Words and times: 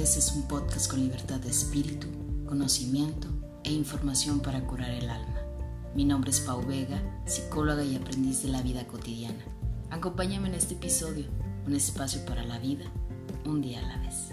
vez 0.00 0.16
es 0.16 0.32
un 0.32 0.48
podcast 0.48 0.90
con 0.90 1.00
libertad 1.00 1.40
de 1.40 1.50
espíritu, 1.50 2.06
conocimiento 2.46 3.28
e 3.64 3.70
información 3.70 4.40
para 4.40 4.66
curar 4.66 4.88
el 4.88 5.10
alma. 5.10 5.42
Mi 5.94 6.06
nombre 6.06 6.30
es 6.30 6.40
Pau 6.40 6.64
Vega, 6.64 7.02
psicóloga 7.26 7.84
y 7.84 7.96
aprendiz 7.96 8.42
de 8.42 8.48
la 8.48 8.62
vida 8.62 8.86
cotidiana. 8.86 9.44
Acompáñame 9.90 10.48
en 10.48 10.54
este 10.54 10.72
episodio, 10.72 11.26
un 11.66 11.74
espacio 11.74 12.24
para 12.24 12.42
la 12.44 12.58
vida, 12.58 12.86
un 13.44 13.60
día 13.60 13.80
a 13.80 13.88
la 13.88 13.98
vez. 13.98 14.30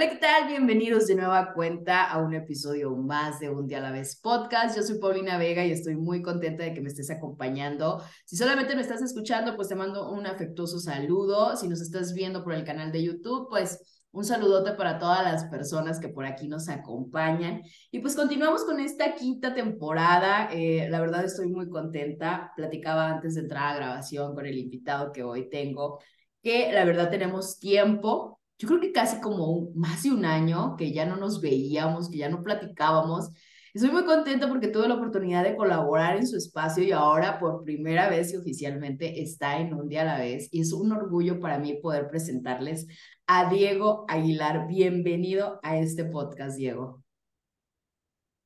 Hola, 0.00 0.08
¿qué 0.08 0.16
tal? 0.16 0.48
Bienvenidos 0.48 1.08
de 1.08 1.14
nueva 1.14 1.52
cuenta 1.52 2.10
a 2.10 2.22
un 2.22 2.32
episodio 2.32 2.96
más 2.96 3.38
de 3.38 3.50
Un 3.50 3.66
Día 3.66 3.76
a 3.76 3.80
la 3.82 3.90
Vez 3.90 4.18
podcast. 4.18 4.74
Yo 4.74 4.82
soy 4.82 4.98
Paulina 4.98 5.36
Vega 5.36 5.62
y 5.62 5.72
estoy 5.72 5.94
muy 5.94 6.22
contenta 6.22 6.64
de 6.64 6.72
que 6.72 6.80
me 6.80 6.88
estés 6.88 7.10
acompañando. 7.10 8.02
Si 8.24 8.34
solamente 8.34 8.74
me 8.74 8.80
estás 8.80 9.02
escuchando, 9.02 9.56
pues 9.56 9.68
te 9.68 9.74
mando 9.74 10.10
un 10.10 10.26
afectuoso 10.26 10.78
saludo. 10.78 11.54
Si 11.54 11.68
nos 11.68 11.82
estás 11.82 12.14
viendo 12.14 12.42
por 12.42 12.54
el 12.54 12.64
canal 12.64 12.92
de 12.92 13.04
YouTube, 13.04 13.50
pues 13.50 14.06
un 14.12 14.24
saludote 14.24 14.72
para 14.72 14.98
todas 14.98 15.22
las 15.22 15.44
personas 15.50 16.00
que 16.00 16.08
por 16.08 16.24
aquí 16.24 16.48
nos 16.48 16.70
acompañan. 16.70 17.60
Y 17.90 17.98
pues 17.98 18.16
continuamos 18.16 18.64
con 18.64 18.80
esta 18.80 19.14
quinta 19.14 19.52
temporada. 19.52 20.48
Eh, 20.50 20.88
la 20.88 21.02
verdad 21.02 21.26
estoy 21.26 21.48
muy 21.50 21.68
contenta. 21.68 22.52
Platicaba 22.56 23.10
antes 23.10 23.34
de 23.34 23.42
entrar 23.42 23.74
a 23.74 23.76
grabación 23.76 24.34
con 24.34 24.46
el 24.46 24.56
invitado 24.56 25.12
que 25.12 25.22
hoy 25.24 25.50
tengo, 25.50 25.98
que 26.42 26.72
la 26.72 26.86
verdad 26.86 27.10
tenemos 27.10 27.58
tiempo 27.58 28.39
yo 28.60 28.68
creo 28.68 28.80
que 28.80 28.92
casi 28.92 29.22
como 29.22 29.70
más 29.74 30.02
de 30.02 30.10
un 30.10 30.26
año 30.26 30.76
que 30.76 30.92
ya 30.92 31.06
no 31.06 31.16
nos 31.16 31.40
veíamos, 31.40 32.10
que 32.10 32.18
ya 32.18 32.28
no 32.28 32.42
platicábamos. 32.42 33.30
Estoy 33.72 33.90
muy 33.90 34.04
contenta 34.04 34.48
porque 34.48 34.68
tuve 34.68 34.86
la 34.86 34.96
oportunidad 34.96 35.44
de 35.44 35.56
colaborar 35.56 36.18
en 36.18 36.26
su 36.26 36.36
espacio 36.36 36.84
y 36.84 36.92
ahora 36.92 37.38
por 37.38 37.64
primera 37.64 38.10
vez 38.10 38.34
y 38.34 38.36
oficialmente 38.36 39.22
está 39.22 39.58
en 39.58 39.72
un 39.72 39.88
día 39.88 40.02
a 40.02 40.04
la 40.04 40.18
vez. 40.18 40.50
Y 40.52 40.60
es 40.60 40.74
un 40.74 40.92
orgullo 40.92 41.40
para 41.40 41.58
mí 41.58 41.78
poder 41.80 42.08
presentarles 42.08 42.86
a 43.26 43.48
Diego 43.48 44.04
Aguilar. 44.08 44.66
Bienvenido 44.68 45.58
a 45.62 45.78
este 45.78 46.04
podcast, 46.04 46.58
Diego. 46.58 47.02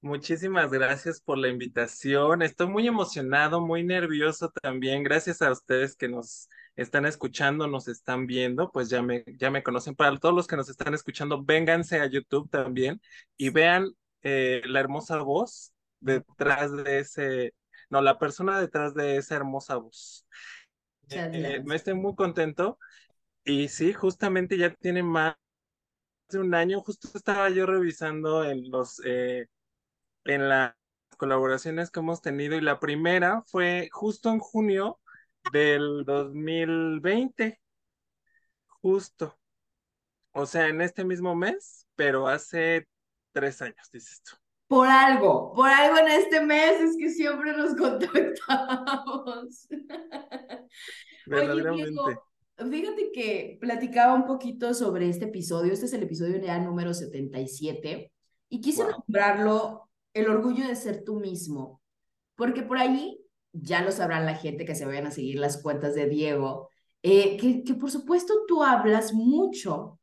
Muchísimas 0.01 0.71
gracias 0.71 1.21
por 1.21 1.39
la 1.39 1.49
invitación. 1.49 2.43
Estoy 2.43 2.69
muy 2.69 2.87
emocionado, 2.87 3.61
muy 3.61 3.83
nervioso 3.83 4.53
también. 4.63 5.03
Gracias 5.03 5.43
a 5.43 5.51
ustedes 5.51 5.97
que 5.97 6.09
nos 6.09 6.49
están 6.77 7.07
escuchando, 7.07 7.67
nos 7.67 7.89
están 7.89 8.27
viendo, 8.27 8.71
pues 8.73 8.89
ya 8.89 9.03
me, 9.03 9.25
ya 9.39 9.51
me 9.51 9.63
conocen. 9.63 9.95
Para 9.95 10.17
todos 10.19 10.35
los 10.35 10.47
que 10.47 10.57
nos 10.57 10.69
están 10.69 10.95
escuchando, 10.95 11.43
vénganse 11.43 12.01
a 12.01 12.07
YouTube 12.07 12.51
también 12.51 13.01
y 13.37 13.51
vean 13.51 13.91
eh, 14.23 14.63
la 14.67 14.81
hermosa 14.81 15.19
voz 15.19 15.73
detrás 16.01 16.73
de 16.73 16.99
ese, 16.99 17.55
no, 17.91 18.03
la 18.03 18.19
persona 18.19 18.61
detrás 18.61 18.95
de 18.95 19.17
esa 19.17 19.37
hermosa 19.37 19.77
voz. 19.77 20.27
Eh, 21.11 21.63
me 21.65 21.77
estoy 21.77 21.95
muy 21.95 22.15
contento 22.15 22.79
y 23.45 23.69
sí, 23.69 23.93
justamente 23.93 24.57
ya 24.57 24.75
tiene 24.75 25.03
más 25.03 25.37
de 26.31 26.39
un 26.39 26.55
año, 26.55 26.81
justo 26.81 27.09
estaba 27.15 27.51
yo 27.51 27.67
revisando 27.67 28.45
en 28.45 28.71
los, 28.71 29.01
eh, 29.05 29.47
en 30.25 30.49
las 30.49 30.75
colaboraciones 31.19 31.91
que 31.91 32.01
hemos 32.01 32.23
tenido 32.23 32.57
y 32.57 32.61
la 32.61 32.81
primera 32.81 33.43
fue 33.47 33.89
justo 33.93 34.31
en 34.31 34.39
junio 34.41 34.99
del 35.53 36.05
2020, 36.05 37.61
justo. 38.67 39.39
O 40.33 40.47
sea, 40.47 40.69
en 40.69 40.81
este 40.81 41.05
mismo 41.05 41.35
mes, 41.35 41.87
pero 41.95 42.27
hace 42.27 42.89
tres 43.33 43.63
años, 43.63 43.89
dices 43.93 44.23
tú. 44.23 44.37
Por 44.67 44.89
algo, 44.89 45.53
por 45.53 45.69
algo 45.69 45.99
en 45.99 46.09
este 46.09 46.41
mes 46.41 46.81
es 46.81 46.97
que 46.97 47.11
siempre 47.11 47.57
nos 47.57 47.77
contactamos. 47.77 49.69
Verdaderamente. 51.27 52.19
fíjate 52.57 53.13
que 53.13 53.59
platicaba 53.61 54.15
un 54.15 54.27
poquito 54.27 54.75
sobre 54.75 55.09
este 55.09 55.27
episodio. 55.27 55.73
Este 55.73 55.87
es 55.87 55.93
el 55.93 56.03
episodio 56.03 56.39
ya 56.39 56.59
número 56.59 56.95
77 56.95 58.13
y 58.49 58.61
quise 58.61 58.85
nombrarlo 58.85 59.89
El 60.13 60.29
orgullo 60.29 60.67
de 60.67 60.77
ser 60.77 61.05
tú 61.05 61.21
mismo, 61.21 61.83
porque 62.37 62.63
por 62.63 62.79
ahí 62.79 63.24
ya 63.55 63.83
lo 63.83 63.93
sabrán 63.93 64.27
la 64.27 64.35
gente 64.35 64.65
que 64.65 64.75
se 64.75 64.85
vayan 64.85 65.07
a 65.07 65.11
seguir 65.11 65.39
las 65.39 65.63
cuentas 65.63 65.95
de 65.95 66.09
Diego, 66.09 66.69
eh, 67.03 67.37
que, 67.37 67.75
por 67.75 67.91
supuesto 67.91 68.35
tú 68.49 68.63
hablas 68.63 69.13
mucho 69.13 70.01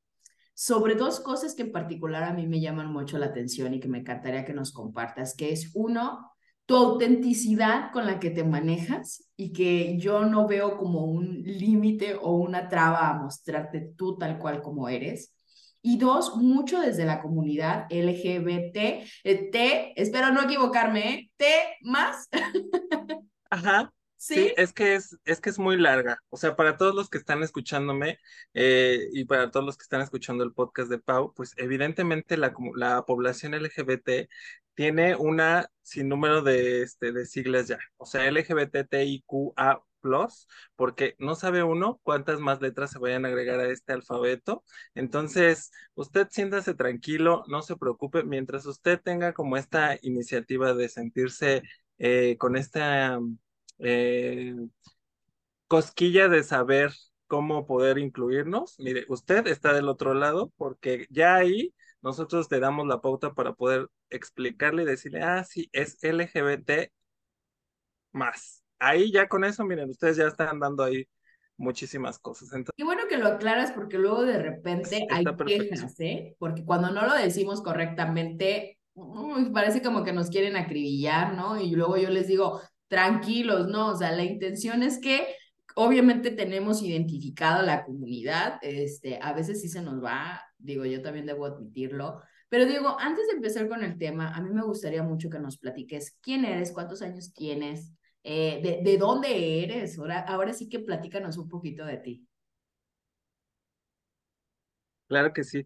sobre 0.54 0.96
dos 0.96 1.20
cosas 1.20 1.56
que 1.56 1.64
en 1.64 1.72
particular 1.72 2.24
a 2.24 2.34
mí 2.34 2.48
me 2.48 2.62
llaman 2.62 2.92
mucho 2.92 3.18
la 3.18 3.28
atención 3.28 3.74
y 3.74 3.80
que 3.80 3.88
me 3.88 4.00
encantaría 4.00 4.46
que 4.46 4.54
nos 4.54 4.72
compartas, 4.72 5.36
que 5.36 5.52
es 5.52 5.72
uno, 5.74 6.32
tu 6.66 6.76
autenticidad 6.76 7.92
con 7.92 8.06
la 8.06 8.20
que 8.20 8.30
te 8.30 8.44
manejas 8.44 9.30
y 9.36 9.52
que 9.52 9.98
yo 9.98 10.26
no 10.26 10.48
veo 10.48 10.78
como 10.78 11.06
un 11.06 11.42
límite 11.44 12.16
o 12.16 12.36
una 12.36 12.70
traba 12.70 13.10
a 13.10 13.20
mostrarte 13.20 13.94
tú 13.98 14.18
tal 14.18 14.38
cual 14.38 14.62
como 14.62 14.88
eres. 14.88 15.34
Y 15.82 15.98
dos, 15.98 16.38
mucho 16.38 16.80
desde 16.80 17.06
la 17.06 17.20
comunidad 17.20 17.88
LGBT, 17.90 19.04
eh, 19.24 19.50
T, 19.52 19.94
espero 20.00 20.32
no 20.32 20.44
equivocarme, 20.44 21.14
¿eh? 21.14 21.32
T 21.36 21.46
más. 21.82 22.30
Ajá. 23.52 23.94
¿Sí? 24.18 24.54
es 24.56 24.72
que 24.72 24.94
es, 24.94 25.18
es 25.26 25.42
que 25.42 25.50
es 25.50 25.58
muy 25.58 25.78
larga. 25.78 26.20
O 26.30 26.38
sea, 26.38 26.56
para 26.56 26.78
todos 26.78 26.94
los 26.94 27.10
que 27.10 27.18
están 27.18 27.42
escuchándome 27.42 28.20
eh, 28.54 29.08
y 29.14 29.26
para 29.26 29.50
todos 29.50 29.66
los 29.66 29.78
que 29.78 29.84
están 29.84 30.02
escuchando 30.02 30.44
el 30.44 30.54
podcast 30.54 30.92
de 30.92 31.00
Pau, 31.00 31.34
pues 31.36 31.54
evidentemente 31.58 32.38
la, 32.38 32.54
la 32.76 33.04
población 33.06 33.56
LGBT 33.56 34.30
tiene 34.76 35.16
una 35.16 35.70
sin 35.82 36.08
número 36.08 36.44
de, 36.44 36.84
este, 36.84 37.12
de 37.12 37.26
siglas 37.26 37.68
ya. 37.68 37.80
O 37.98 38.06
sea, 38.06 38.30
LGBTIQA 38.30 39.82
porque 40.76 41.16
no 41.20 41.36
sabe 41.36 41.64
uno 41.64 42.00
cuántas 42.04 42.40
más 42.40 42.62
letras 42.62 42.92
se 42.92 43.00
vayan 43.00 43.26
a 43.26 43.30
agregar 43.30 43.60
a 43.60 43.68
este 43.72 43.94
alfabeto. 43.94 44.64
Entonces, 44.96 45.72
usted 45.96 46.28
siéntase 46.32 46.74
tranquilo, 46.74 47.44
no 47.48 47.62
se 47.62 47.76
preocupe, 47.78 48.24
mientras 48.24 48.66
usted 48.66 49.00
tenga 49.02 49.34
como 49.34 49.58
esta 49.58 49.98
iniciativa 50.02 50.74
de 50.74 50.90
sentirse 50.90 51.64
eh, 52.04 52.36
con 52.38 52.56
esta 52.58 53.20
eh, 53.78 54.56
cosquilla 55.68 56.30
de 56.30 56.42
saber 56.42 56.92
cómo 57.28 57.68
poder 57.68 58.00
incluirnos. 58.00 58.80
Mire, 58.80 59.06
usted 59.08 59.46
está 59.46 59.72
del 59.72 59.88
otro 59.88 60.16
lado 60.16 60.52
porque 60.58 61.06
ya 61.12 61.36
ahí 61.36 61.76
nosotros 62.02 62.50
te 62.50 62.60
damos 62.60 62.88
la 62.88 63.02
pauta 63.02 63.36
para 63.36 63.54
poder 63.54 63.88
explicarle 64.10 64.82
y 64.82 64.88
decirle, 64.88 65.22
ah, 65.22 65.44
sí, 65.44 65.70
es 65.74 66.04
LGBT 66.04 66.92
más. 68.14 68.64
Ahí 68.80 69.12
ya 69.12 69.28
con 69.28 69.44
eso, 69.44 69.64
miren, 69.64 69.92
ustedes 69.92 70.18
ya 70.18 70.26
están 70.26 70.60
dando 70.60 70.84
ahí 70.84 71.08
muchísimas 71.56 72.18
cosas. 72.18 72.52
Entonces, 72.54 72.74
Qué 72.76 72.84
bueno 72.84 73.04
que 73.08 73.20
lo 73.20 73.28
aclaras 73.28 73.74
porque 73.74 74.00
luego 74.00 74.24
de 74.24 74.42
repente 74.42 75.06
hay 75.12 75.24
quejas, 75.46 76.00
¿eh? 76.00 76.36
Porque 76.40 76.66
cuando 76.66 76.90
no 76.90 77.06
lo 77.06 77.14
decimos 77.14 77.62
correctamente, 77.62 78.80
parece 79.54 79.82
como 79.82 80.04
que 80.04 80.14
nos 80.14 80.30
quieren 80.30 80.56
acribillar, 80.56 81.36
¿no? 81.36 81.60
Y 81.60 81.72
luego 81.72 81.98
yo 81.98 82.10
les 82.10 82.28
digo, 82.28 82.62
tranquilos, 82.88 83.68
¿no? 83.68 83.90
O 83.90 83.96
sea, 83.96 84.12
la 84.12 84.24
intención 84.24 84.84
es 84.84 85.00
que 85.00 85.28
obviamente 85.76 86.32
tenemos 86.32 86.82
identificado 86.82 87.64
la 87.64 87.86
comunidad, 87.86 88.60
este, 88.62 89.20
a 89.22 89.34
veces 89.34 89.62
sí 89.62 89.70
se 89.70 89.82
nos 89.82 90.04
va, 90.04 90.42
digo, 90.58 90.86
yo 90.86 91.02
también 91.02 91.26
debo 91.26 91.46
admitirlo, 91.46 92.22
pero 92.50 92.66
digo, 92.66 92.98
antes 93.00 93.28
de 93.28 93.34
empezar 93.34 93.70
con 93.70 93.84
el 93.84 93.98
tema, 93.98 94.36
a 94.36 94.42
mí 94.42 94.50
me 94.50 94.64
gustaría 94.64 95.04
mucho 95.04 95.30
que 95.30 95.40
nos 95.40 95.58
platiques 95.58 96.18
quién 96.22 96.44
eres, 96.44 96.74
cuántos 96.74 97.02
años 97.02 97.34
tienes, 97.34 97.94
eh, 98.24 98.60
de, 98.62 98.82
de, 98.84 98.98
dónde 98.98 99.64
eres, 99.64 99.98
ahora, 99.98 100.20
ahora 100.20 100.54
sí 100.54 100.68
que 100.68 100.80
platícanos 100.80 101.38
un 101.38 101.48
poquito 101.48 101.86
de 101.86 101.98
ti. 101.98 102.28
Claro 105.08 105.34
que 105.34 105.44
sí. 105.44 105.66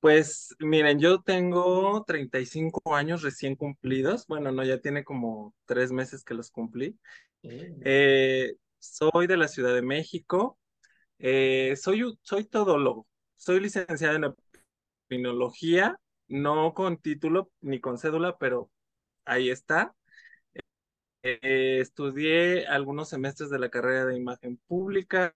Pues 0.00 0.54
miren, 0.60 1.00
yo 1.00 1.22
tengo 1.22 2.04
35 2.06 2.94
años 2.94 3.22
recién 3.22 3.56
cumplidos. 3.56 4.26
Bueno, 4.26 4.52
no, 4.52 4.62
ya 4.64 4.78
tiene 4.80 5.04
como 5.04 5.54
tres 5.64 5.90
meses 5.90 6.22
que 6.22 6.34
los 6.34 6.50
cumplí. 6.50 6.98
Eh, 7.42 8.54
soy 8.78 9.26
de 9.26 9.36
la 9.36 9.48
Ciudad 9.48 9.74
de 9.74 9.82
México. 9.82 10.58
Eh, 11.18 11.74
soy, 11.76 12.18
soy 12.22 12.44
todólogo. 12.44 13.06
Soy 13.36 13.60
licenciada 13.60 14.16
en 14.16 14.34
epinología, 15.08 15.98
no 16.28 16.74
con 16.74 16.98
título 16.98 17.50
ni 17.60 17.80
con 17.80 17.98
cédula, 17.98 18.36
pero 18.38 18.70
ahí 19.24 19.50
está. 19.50 19.94
Eh, 21.22 21.80
estudié 21.80 22.66
algunos 22.66 23.08
semestres 23.08 23.50
de 23.50 23.58
la 23.58 23.70
carrera 23.70 24.06
de 24.06 24.16
imagen 24.16 24.58
pública, 24.68 25.34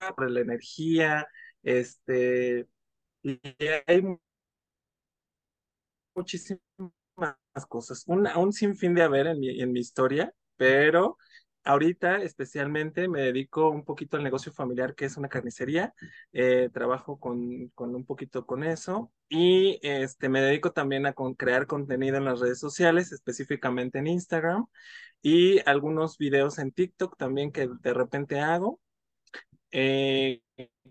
sobre 0.00 0.30
la 0.30 0.40
energía, 0.40 1.26
este, 1.62 2.66
y 3.24 3.40
hay 3.86 4.02
muchísimas 6.14 6.60
cosas, 7.68 8.04
un, 8.06 8.26
un 8.26 8.52
sinfín 8.52 8.94
de 8.94 9.02
haber 9.02 9.26
en 9.28 9.40
mi, 9.40 9.60
en 9.60 9.72
mi 9.72 9.80
historia, 9.80 10.32
pero 10.56 11.16
ahorita 11.64 12.18
especialmente 12.22 13.08
me 13.08 13.22
dedico 13.22 13.70
un 13.70 13.84
poquito 13.84 14.16
al 14.16 14.24
negocio 14.24 14.52
familiar 14.52 14.94
que 14.94 15.06
es 15.06 15.16
una 15.16 15.28
carnicería. 15.28 15.94
Eh, 16.32 16.68
trabajo 16.72 17.18
con, 17.18 17.68
con, 17.70 17.94
un 17.94 18.04
poquito 18.04 18.44
con 18.46 18.64
eso 18.64 19.12
y 19.28 19.78
este, 19.82 20.28
me 20.28 20.40
dedico 20.42 20.72
también 20.72 21.06
a 21.06 21.14
crear 21.36 21.66
contenido 21.66 22.16
en 22.18 22.24
las 22.26 22.40
redes 22.40 22.58
sociales, 22.60 23.12
específicamente 23.12 23.98
en 23.98 24.06
Instagram 24.08 24.66
y 25.22 25.60
algunos 25.68 26.18
videos 26.18 26.58
en 26.58 26.72
TikTok 26.72 27.16
también 27.16 27.52
que 27.52 27.68
de 27.80 27.94
repente 27.94 28.40
hago. 28.40 28.80
Eh, 29.72 30.42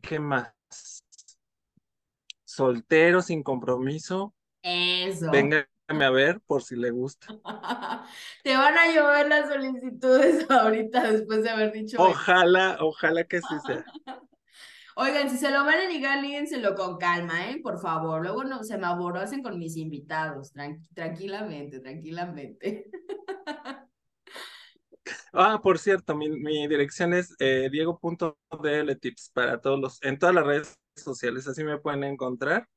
¿Qué 0.01 0.19
más? 0.19 1.02
Soltero, 2.53 3.23
sin 3.23 3.41
compromiso. 3.41 4.35
Eso. 4.61 5.31
Venga 5.31 5.67
a 5.87 6.09
ver 6.11 6.39
por 6.41 6.61
si 6.61 6.75
le 6.75 6.91
gusta. 6.91 7.27
Te 8.43 8.55
van 8.55 8.77
a 8.77 8.93
llover 8.93 9.27
las 9.27 9.49
solicitudes 9.49 10.45
ahorita 10.49 11.11
después 11.11 11.41
de 11.41 11.49
haber 11.49 11.71
dicho. 11.71 11.97
Ojalá, 11.99 12.77
ojalá 12.79 13.23
que 13.23 13.39
sí 13.41 13.55
sea. 13.65 13.83
Oigan, 14.95 15.31
si 15.31 15.37
se 15.39 15.49
lo 15.49 15.65
van 15.65 15.79
a 15.79 15.89
ligar, 15.89 16.21
líguenselo 16.21 16.75
con 16.75 16.99
calma, 16.99 17.49
¿eh? 17.49 17.59
Por 17.63 17.79
favor. 17.81 18.21
Luego 18.21 18.43
no 18.43 18.63
se 18.63 18.77
me 18.77 18.85
aborocen 18.85 19.41
con 19.41 19.57
mis 19.57 19.75
invitados. 19.75 20.53
tranquilamente, 20.93 21.79
tranquilamente. 21.79 22.91
Ah, 25.33 25.59
por 25.61 25.79
cierto, 25.79 26.15
mi, 26.15 26.29
mi 26.29 26.67
dirección 26.67 27.13
es 27.13 27.35
eh, 27.39 27.69
diego.dltips 27.71 29.31
para 29.33 29.59
todos 29.59 29.79
los, 29.79 30.03
en 30.03 30.17
todas 30.17 30.35
las 30.35 30.45
redes 30.45 30.79
sociales, 30.95 31.47
así 31.47 31.63
me 31.63 31.77
pueden 31.77 32.03
encontrar. 32.03 32.67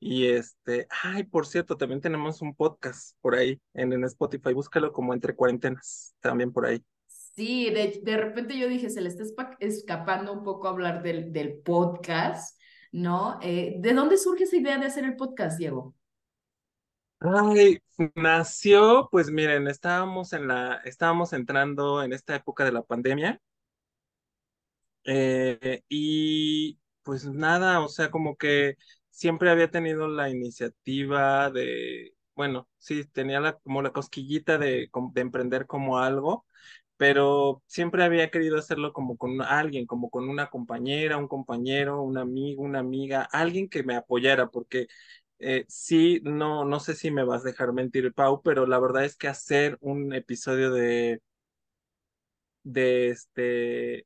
Y 0.00 0.26
este, 0.26 0.86
ay, 1.02 1.24
por 1.24 1.46
cierto, 1.46 1.76
también 1.76 2.00
tenemos 2.00 2.40
un 2.40 2.54
podcast 2.54 3.16
por 3.20 3.34
ahí 3.34 3.60
en, 3.74 3.92
en 3.92 4.04
Spotify, 4.04 4.52
búscalo 4.52 4.92
como 4.92 5.12
entre 5.12 5.34
cuarentenas, 5.34 6.14
también 6.20 6.52
por 6.52 6.66
ahí. 6.66 6.84
Sí, 7.06 7.70
de, 7.70 8.00
de 8.02 8.16
repente 8.16 8.58
yo 8.58 8.68
dije, 8.68 8.90
se 8.90 9.00
le 9.00 9.08
está 9.08 9.24
escapando 9.60 10.32
un 10.32 10.42
poco 10.44 10.68
hablar 10.68 11.02
del, 11.02 11.32
del 11.32 11.58
podcast, 11.58 12.60
¿no? 12.92 13.38
Eh, 13.42 13.76
¿De 13.78 13.92
dónde 13.92 14.16
surge 14.18 14.44
esa 14.44 14.56
idea 14.56 14.78
de 14.78 14.86
hacer 14.86 15.04
el 15.04 15.16
podcast, 15.16 15.58
Diego? 15.58 15.94
Ay, 17.20 17.78
nació, 18.14 19.08
pues 19.10 19.30
miren, 19.30 19.68
estábamos 19.68 20.32
en 20.32 20.48
la, 20.48 20.76
estábamos 20.84 21.32
entrando 21.32 22.02
en 22.02 22.12
esta 22.12 22.36
época 22.36 22.64
de 22.64 22.72
la 22.72 22.82
pandemia. 22.82 23.40
Eh, 25.04 25.82
y 25.88 26.78
pues 27.02 27.24
nada, 27.24 27.80
o 27.80 27.88
sea, 27.88 28.10
como 28.10 28.36
que 28.36 28.76
siempre 29.10 29.50
había 29.50 29.70
tenido 29.70 30.06
la 30.08 30.28
iniciativa 30.30 31.50
de, 31.50 32.14
bueno, 32.34 32.68
sí, 32.78 33.04
tenía 33.06 33.40
la, 33.40 33.54
como 33.58 33.80
la 33.82 33.92
cosquillita 33.92 34.58
de, 34.58 34.90
de 35.14 35.20
emprender 35.20 35.66
como 35.66 35.98
algo, 35.98 36.46
pero 36.98 37.62
siempre 37.66 38.04
había 38.04 38.30
querido 38.30 38.58
hacerlo 38.58 38.92
como 38.92 39.16
con 39.16 39.40
alguien, 39.42 39.86
como 39.86 40.10
con 40.10 40.28
una 40.28 40.50
compañera, 40.50 41.16
un 41.16 41.28
compañero, 41.28 42.02
un 42.02 42.18
amigo, 42.18 42.62
una 42.62 42.80
amiga, 42.80 43.22
alguien 43.32 43.68
que 43.70 43.82
me 43.84 43.96
apoyara, 43.96 44.48
porque 44.50 44.88
eh, 45.38 45.64
sí, 45.68 46.20
no, 46.24 46.64
no 46.64 46.80
sé 46.80 46.94
si 46.94 47.10
me 47.10 47.24
vas 47.24 47.42
a 47.42 47.48
dejar 47.48 47.72
mentir, 47.72 48.12
Pau, 48.14 48.42
pero 48.42 48.66
la 48.66 48.78
verdad 48.78 49.04
es 49.04 49.16
que 49.16 49.28
hacer 49.28 49.78
un 49.80 50.12
episodio 50.14 50.72
de, 50.72 51.22
de 52.62 53.08
este, 53.10 54.04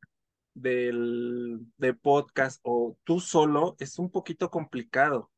de 0.54 1.94
podcast 1.94 2.60
o 2.62 2.96
tú 3.04 3.20
solo 3.20 3.76
es 3.78 3.98
un 3.98 4.10
poquito 4.10 4.50
complicado. 4.50 5.30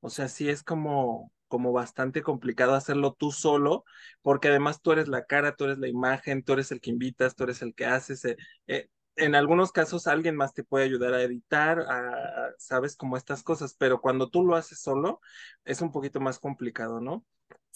O 0.00 0.10
sea, 0.10 0.28
sí 0.28 0.48
es 0.48 0.62
como, 0.62 1.32
como 1.48 1.72
bastante 1.72 2.22
complicado 2.22 2.74
hacerlo 2.74 3.14
tú 3.18 3.32
solo, 3.32 3.84
porque 4.22 4.48
además 4.48 4.80
tú 4.82 4.92
eres 4.92 5.08
la 5.08 5.26
cara, 5.26 5.56
tú 5.56 5.64
eres 5.64 5.78
la 5.78 5.88
imagen, 5.88 6.42
tú 6.44 6.54
eres 6.54 6.72
el 6.72 6.80
que 6.80 6.90
invitas, 6.90 7.34
tú 7.36 7.44
eres 7.44 7.62
el 7.62 7.74
que 7.74 7.86
haces. 7.86 8.24
Eh, 8.24 8.36
eh, 8.68 8.88
en 9.20 9.34
algunos 9.34 9.72
casos 9.72 10.06
alguien 10.06 10.36
más 10.36 10.54
te 10.54 10.64
puede 10.64 10.84
ayudar 10.84 11.14
a 11.14 11.22
editar, 11.22 11.80
a, 11.80 12.50
sabes, 12.58 12.96
como 12.96 13.16
estas 13.16 13.42
cosas, 13.42 13.74
pero 13.78 14.00
cuando 14.00 14.30
tú 14.30 14.44
lo 14.44 14.56
haces 14.56 14.80
solo 14.80 15.20
es 15.64 15.80
un 15.82 15.92
poquito 15.92 16.20
más 16.20 16.38
complicado, 16.38 17.00
¿no? 17.00 17.24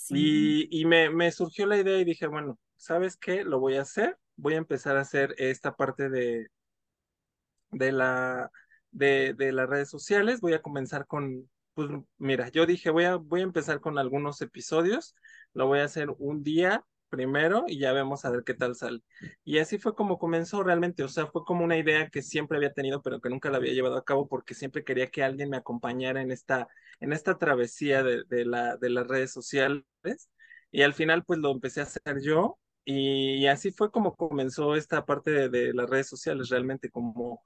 Y, 0.08 0.68
y 0.70 0.84
me, 0.86 1.10
me 1.10 1.30
surgió 1.32 1.66
la 1.66 1.76
idea 1.78 1.98
y 1.98 2.04
dije, 2.04 2.26
bueno, 2.26 2.58
¿sabes 2.76 3.16
qué? 3.16 3.44
Lo 3.44 3.60
voy 3.60 3.76
a 3.76 3.82
hacer, 3.82 4.18
voy 4.36 4.54
a 4.54 4.58
empezar 4.58 4.96
a 4.96 5.02
hacer 5.02 5.34
esta 5.38 5.76
parte 5.76 6.10
de, 6.10 6.48
de, 7.70 7.92
la, 7.92 8.50
de, 8.90 9.34
de 9.34 9.52
las 9.52 9.68
redes 9.68 9.88
sociales. 9.90 10.40
Voy 10.40 10.54
a 10.54 10.62
comenzar 10.62 11.06
con, 11.06 11.50
pues 11.74 11.88
mira, 12.18 12.48
yo 12.48 12.66
dije, 12.66 12.90
voy 12.90 13.04
a, 13.04 13.16
voy 13.16 13.40
a 13.40 13.44
empezar 13.44 13.80
con 13.80 13.98
algunos 13.98 14.40
episodios, 14.42 15.14
lo 15.52 15.66
voy 15.66 15.80
a 15.80 15.84
hacer 15.84 16.10
un 16.18 16.42
día 16.42 16.84
primero 17.14 17.64
y 17.68 17.78
ya 17.78 17.92
vemos 17.92 18.24
a 18.24 18.30
ver 18.30 18.44
qué 18.44 18.54
tal 18.54 18.74
sale. 18.74 19.00
Y 19.44 19.58
así 19.58 19.78
fue 19.78 19.94
como 19.94 20.18
comenzó 20.18 20.62
realmente, 20.62 21.04
o 21.04 21.08
sea, 21.08 21.26
fue 21.26 21.44
como 21.44 21.64
una 21.64 21.78
idea 21.78 22.08
que 22.10 22.22
siempre 22.22 22.56
había 22.56 22.72
tenido, 22.72 23.02
pero 23.02 23.20
que 23.20 23.30
nunca 23.30 23.50
la 23.50 23.58
había 23.58 23.72
llevado 23.72 23.96
a 23.96 24.04
cabo 24.04 24.28
porque 24.28 24.54
siempre 24.54 24.84
quería 24.84 25.10
que 25.10 25.22
alguien 25.22 25.50
me 25.50 25.56
acompañara 25.56 26.22
en 26.22 26.30
esta, 26.30 26.68
en 27.00 27.12
esta 27.12 27.38
travesía 27.38 28.02
de, 28.02 28.44
la, 28.44 28.76
de 28.76 28.90
las 28.90 29.06
redes 29.06 29.32
sociales. 29.32 29.84
Y 30.70 30.82
al 30.82 30.94
final, 30.94 31.24
pues 31.24 31.38
lo 31.38 31.50
empecé 31.52 31.80
a 31.80 31.84
hacer 31.84 32.20
yo. 32.22 32.58
Y, 32.84 33.46
así 33.46 33.70
fue 33.70 33.90
como 33.90 34.14
comenzó 34.16 34.74
esta 34.76 35.06
parte 35.06 35.30
de, 35.30 35.48
de 35.48 35.72
las 35.72 35.88
redes 35.88 36.08
sociales, 36.08 36.50
realmente 36.50 36.90
como 36.90 37.42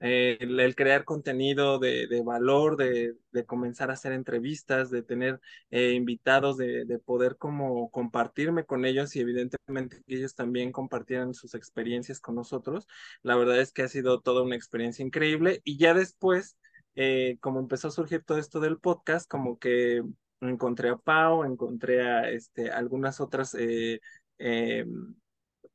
eh, 0.00 0.36
el, 0.40 0.74
crear 0.76 1.04
contenido 1.04 1.78
de, 1.78 2.06
de 2.06 2.22
valor, 2.22 2.76
de, 2.76 3.14
de, 3.32 3.46
comenzar 3.46 3.90
a 3.90 3.94
hacer 3.94 4.12
entrevistas, 4.12 4.90
de 4.90 5.02
tener 5.02 5.40
eh, 5.70 5.92
invitados, 5.92 6.58
de, 6.58 6.84
de, 6.84 6.98
poder 6.98 7.36
como 7.38 7.90
compartirme 7.90 8.64
con 8.66 8.84
ellos 8.84 9.16
y 9.16 9.20
evidentemente 9.20 10.02
que 10.06 10.16
ellos 10.16 10.34
también 10.34 10.70
compartieran 10.70 11.32
sus 11.32 11.54
experiencias 11.54 12.20
con 12.20 12.34
nosotros. 12.34 12.86
La 13.22 13.36
verdad 13.36 13.60
es 13.60 13.72
que 13.72 13.82
ha 13.82 13.88
sido 13.88 14.20
toda 14.20 14.42
una 14.42 14.56
experiencia 14.56 15.04
increíble 15.04 15.62
y 15.64 15.78
ya 15.78 15.94
después, 15.94 16.58
eh, 16.94 17.38
como 17.40 17.60
empezó 17.60 17.88
a 17.88 17.90
surgir 17.90 18.22
todo 18.22 18.38
esto 18.38 18.60
del 18.60 18.78
podcast, 18.78 19.28
como 19.30 19.58
que 19.58 20.02
encontré 20.42 20.90
a 20.90 20.96
Pau, 20.96 21.44
encontré 21.44 22.02
a 22.02 22.28
este, 22.30 22.70
algunas 22.70 23.20
otras 23.20 23.56
eh, 23.58 24.00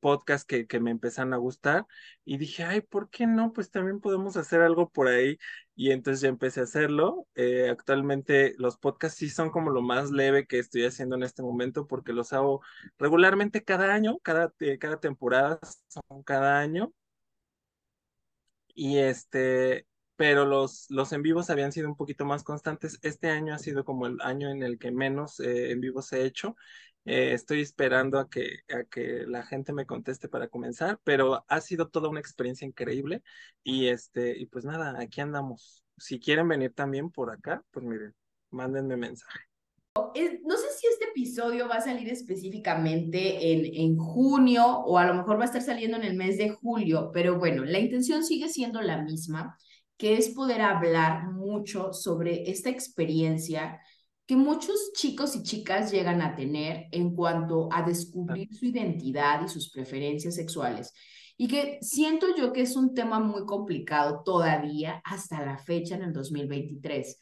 em, 0.02 0.22
podcast 0.22 0.48
que, 0.48 0.68
que 0.68 0.80
me 0.80 0.92
empezaron 0.92 1.34
a 1.34 1.38
gustar 1.38 1.88
y 2.26 2.38
dije, 2.38 2.64
ay, 2.64 2.82
¿por 2.82 3.10
qué 3.10 3.28
no? 3.28 3.54
Pues 3.54 3.72
también 3.72 4.02
podemos 4.02 4.38
hacer 4.38 4.62
algo 4.62 4.90
por 4.90 5.08
ahí 5.08 5.38
y 5.76 5.92
entonces 5.92 6.22
ya 6.22 6.30
empecé 6.30 6.62
a 6.62 6.64
hacerlo. 6.64 7.28
Eh, 7.36 7.70
actualmente 7.70 8.56
los 8.58 8.78
podcasts 8.78 9.20
sí 9.20 9.30
son 9.30 9.52
como 9.52 9.72
lo 9.72 9.82
más 9.82 10.12
leve 10.12 10.48
que 10.48 10.60
estoy 10.60 10.86
haciendo 10.86 11.16
en 11.16 11.24
este 11.24 11.44
momento 11.44 11.88
porque 11.88 12.14
los 12.14 12.34
hago 12.34 12.62
regularmente 13.00 13.64
cada 13.64 13.94
año, 13.94 14.20
cada, 14.20 14.54
cada 14.80 15.00
temporada 15.00 15.60
son 15.90 16.24
cada 16.24 16.60
año. 16.60 16.94
Y 18.74 19.00
este, 19.00 19.88
pero 20.16 20.46
los, 20.46 20.86
los 20.90 21.12
en 21.14 21.22
vivos 21.24 21.50
habían 21.50 21.72
sido 21.72 21.90
un 21.90 21.96
poquito 21.96 22.26
más 22.26 22.44
constantes. 22.44 23.00
Este 23.02 23.30
año 23.30 23.54
ha 23.54 23.60
sido 23.60 23.84
como 23.86 24.08
el 24.08 24.22
año 24.22 24.50
en 24.50 24.64
el 24.64 24.78
que 24.80 24.92
menos 24.92 25.40
eh, 25.40 25.72
en 25.72 25.82
vivos 25.82 26.14
he 26.14 26.26
hecho 26.26 26.56
eh, 27.06 27.34
estoy 27.34 27.62
esperando 27.62 28.20
a 28.20 28.30
que, 28.30 28.60
a 28.70 28.84
que 28.84 29.26
la 29.28 29.44
gente 29.44 29.74
me 29.74 29.86
conteste 29.86 30.30
para 30.30 30.48
comenzar, 30.48 31.00
pero 31.04 31.44
ha 31.48 31.62
sido 31.62 31.90
toda 31.90 32.10
una 32.10 32.20
experiencia 32.20 32.68
increíble 32.68 33.24
y, 33.64 33.88
este, 33.88 34.38
y 34.38 34.46
pues 34.46 34.66
nada, 34.66 35.00
aquí 35.00 35.22
andamos. 35.22 35.84
Si 35.98 36.20
quieren 36.20 36.48
venir 36.48 36.74
también 36.74 37.10
por 37.10 37.32
acá, 37.32 37.64
pues 37.72 37.86
miren, 37.86 38.14
mándenme 38.52 38.98
mensaje. 38.98 39.40
No 39.96 40.58
sé 40.58 40.68
si 40.78 40.88
este 40.88 41.06
episodio 41.06 41.68
va 41.68 41.76
a 41.76 41.82
salir 41.82 42.08
específicamente 42.10 43.52
en, 43.52 43.66
en 43.66 43.98
junio 43.98 44.66
o 44.66 44.98
a 44.98 45.06
lo 45.06 45.14
mejor 45.14 45.38
va 45.38 45.44
a 45.44 45.46
estar 45.46 45.62
saliendo 45.62 45.98
en 45.98 46.04
el 46.04 46.16
mes 46.16 46.38
de 46.38 46.50
julio, 46.50 47.12
pero 47.14 47.38
bueno, 47.38 47.66
la 47.66 47.80
intención 47.80 48.24
sigue 48.24 48.48
siendo 48.48 48.82
la 48.82 49.02
misma, 49.02 49.58
que 49.98 50.18
es 50.18 50.30
poder 50.30 50.62
hablar 50.62 51.32
mucho 51.32 51.94
sobre 51.94 52.50
esta 52.50 52.70
experiencia 52.70 53.82
que 54.26 54.36
muchos 54.36 54.94
chicos 54.94 55.36
y 55.36 55.44
chicas 55.44 55.92
llegan 55.92 56.22
a 56.22 56.36
tener 56.36 56.88
en 56.92 57.16
cuanto 57.16 57.70
a 57.72 57.84
descubrir 57.84 58.54
su 58.54 58.66
identidad 58.66 59.44
y 59.44 59.50
sus 59.50 59.72
preferencias 59.72 60.36
sexuales. 60.36 60.94
Y 61.38 61.48
que 61.48 61.80
siento 61.82 62.28
yo 62.38 62.54
que 62.54 62.62
es 62.62 62.76
un 62.76 62.94
tema 62.94 63.20
muy 63.20 63.46
complicado 63.46 64.22
todavía 64.24 65.02
hasta 65.04 65.44
la 65.44 65.58
fecha 65.58 65.96
en 65.96 66.04
el 66.04 66.14
2023. 66.14 67.20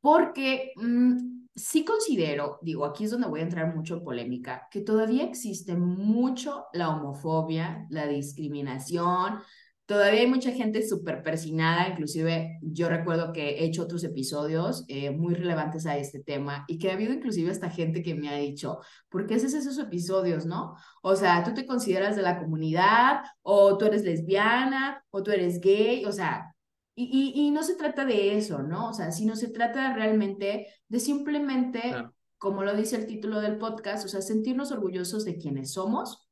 Porque 0.00 0.72
mm, 0.76 1.46
sí 1.54 1.84
considero, 1.84 2.58
digo, 2.62 2.84
aquí 2.84 3.04
es 3.04 3.10
donde 3.10 3.28
voy 3.28 3.40
a 3.40 3.44
entrar 3.44 3.74
mucho 3.74 3.94
en 3.94 4.04
polémica, 4.04 4.68
que 4.70 4.80
todavía 4.80 5.24
existe 5.24 5.76
mucho 5.76 6.66
la 6.72 6.90
homofobia, 6.90 7.86
la 7.90 8.06
discriminación, 8.06 9.40
Todavía 9.88 10.20
hay 10.20 10.26
mucha 10.26 10.52
gente 10.52 10.86
súper 10.86 11.22
persinada, 11.22 11.88
inclusive 11.88 12.58
yo 12.60 12.90
recuerdo 12.90 13.32
que 13.32 13.52
he 13.52 13.64
hecho 13.64 13.84
otros 13.84 14.04
episodios 14.04 14.84
eh, 14.86 15.10
muy 15.12 15.34
relevantes 15.34 15.86
a 15.86 15.96
este 15.96 16.22
tema 16.22 16.66
y 16.68 16.78
que 16.78 16.90
ha 16.90 16.92
habido 16.92 17.14
inclusive 17.14 17.50
hasta 17.50 17.70
gente 17.70 18.02
que 18.02 18.14
me 18.14 18.28
ha 18.28 18.34
dicho, 18.34 18.80
¿por 19.08 19.26
qué 19.26 19.36
haces 19.36 19.54
esos 19.54 19.78
episodios, 19.78 20.44
no? 20.44 20.76
O 21.00 21.16
sea, 21.16 21.42
tú 21.42 21.54
te 21.54 21.64
consideras 21.64 22.16
de 22.16 22.22
la 22.22 22.38
comunidad 22.38 23.22
o 23.40 23.78
tú 23.78 23.86
eres 23.86 24.04
lesbiana 24.04 25.02
o 25.08 25.22
tú 25.22 25.30
eres 25.30 25.58
gay, 25.58 26.04
o 26.04 26.12
sea, 26.12 26.54
y, 26.94 27.32
y, 27.34 27.50
no 27.50 27.62
se 27.62 27.74
trata 27.74 28.04
de 28.04 28.36
eso, 28.36 28.62
¿no? 28.62 28.90
O 28.90 28.92
sea, 28.92 29.10
sino 29.10 29.36
se 29.36 29.48
trata 29.48 29.94
realmente 29.94 30.66
de 30.88 31.00
simplemente, 31.00 31.94
como 32.36 32.62
lo 32.62 32.76
dice 32.76 32.96
el 32.96 33.06
título 33.06 33.40
del 33.40 33.56
podcast, 33.56 34.04
o 34.04 34.08
sea, 34.08 34.20
sentirnos 34.20 34.70
orgullosos 34.70 35.24
de 35.24 35.38
quienes 35.38 35.72
somos 35.72 36.27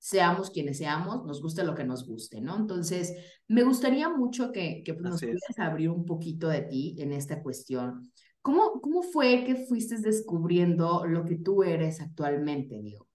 seamos 0.00 0.50
quienes 0.50 0.78
seamos, 0.78 1.26
nos 1.26 1.42
guste 1.42 1.62
lo 1.62 1.74
que 1.74 1.84
nos 1.84 2.06
guste, 2.06 2.40
¿no? 2.40 2.56
Entonces, 2.56 3.14
me 3.48 3.62
gustaría 3.62 4.08
mucho 4.08 4.50
que, 4.50 4.82
que 4.82 4.94
pues, 4.94 5.04
nos 5.04 5.20
pudieras 5.20 5.58
abrir 5.58 5.90
un 5.90 6.06
poquito 6.06 6.48
de 6.48 6.62
ti 6.62 6.96
en 6.98 7.12
esta 7.12 7.42
cuestión. 7.42 8.10
¿Cómo, 8.40 8.80
¿Cómo 8.80 9.02
fue 9.02 9.44
que 9.44 9.66
fuiste 9.66 9.98
descubriendo 9.98 11.04
lo 11.06 11.26
que 11.26 11.36
tú 11.36 11.62
eres 11.62 12.00
actualmente, 12.00 12.80
Diego? 12.80 13.06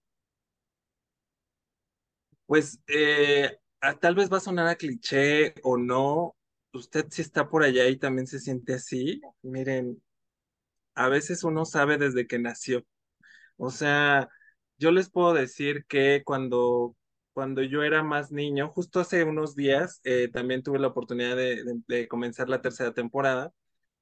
Pues 2.46 2.80
eh, 2.86 3.58
tal 4.00 4.14
vez 4.14 4.32
va 4.32 4.36
a 4.36 4.40
sonar 4.40 4.68
a 4.68 4.76
cliché 4.76 5.54
o 5.64 5.76
no. 5.76 6.36
Usted 6.72 7.06
si 7.10 7.22
está 7.22 7.48
por 7.48 7.64
allá 7.64 7.88
y 7.88 7.96
también 7.98 8.28
se 8.28 8.38
siente 8.38 8.74
así. 8.74 9.20
Miren, 9.42 10.00
a 10.94 11.08
veces 11.08 11.42
uno 11.42 11.64
sabe 11.64 11.98
desde 11.98 12.28
que 12.28 12.38
nació. 12.38 12.84
O 13.56 13.70
sea, 13.70 14.28
yo 14.78 14.90
les 14.90 15.10
puedo 15.10 15.34
decir 15.34 15.84
que 15.86 16.22
cuando, 16.24 16.96
cuando 17.32 17.62
yo 17.62 17.82
era 17.82 18.02
más 18.02 18.32
niño, 18.32 18.68
justo 18.68 19.00
hace 19.00 19.24
unos 19.24 19.54
días, 19.56 20.00
eh, 20.04 20.28
también 20.32 20.62
tuve 20.62 20.78
la 20.78 20.88
oportunidad 20.88 21.36
de, 21.36 22.08
comenzar 22.08 22.48
la 22.48 22.62
tercera 22.62 22.92
temporada 22.92 23.52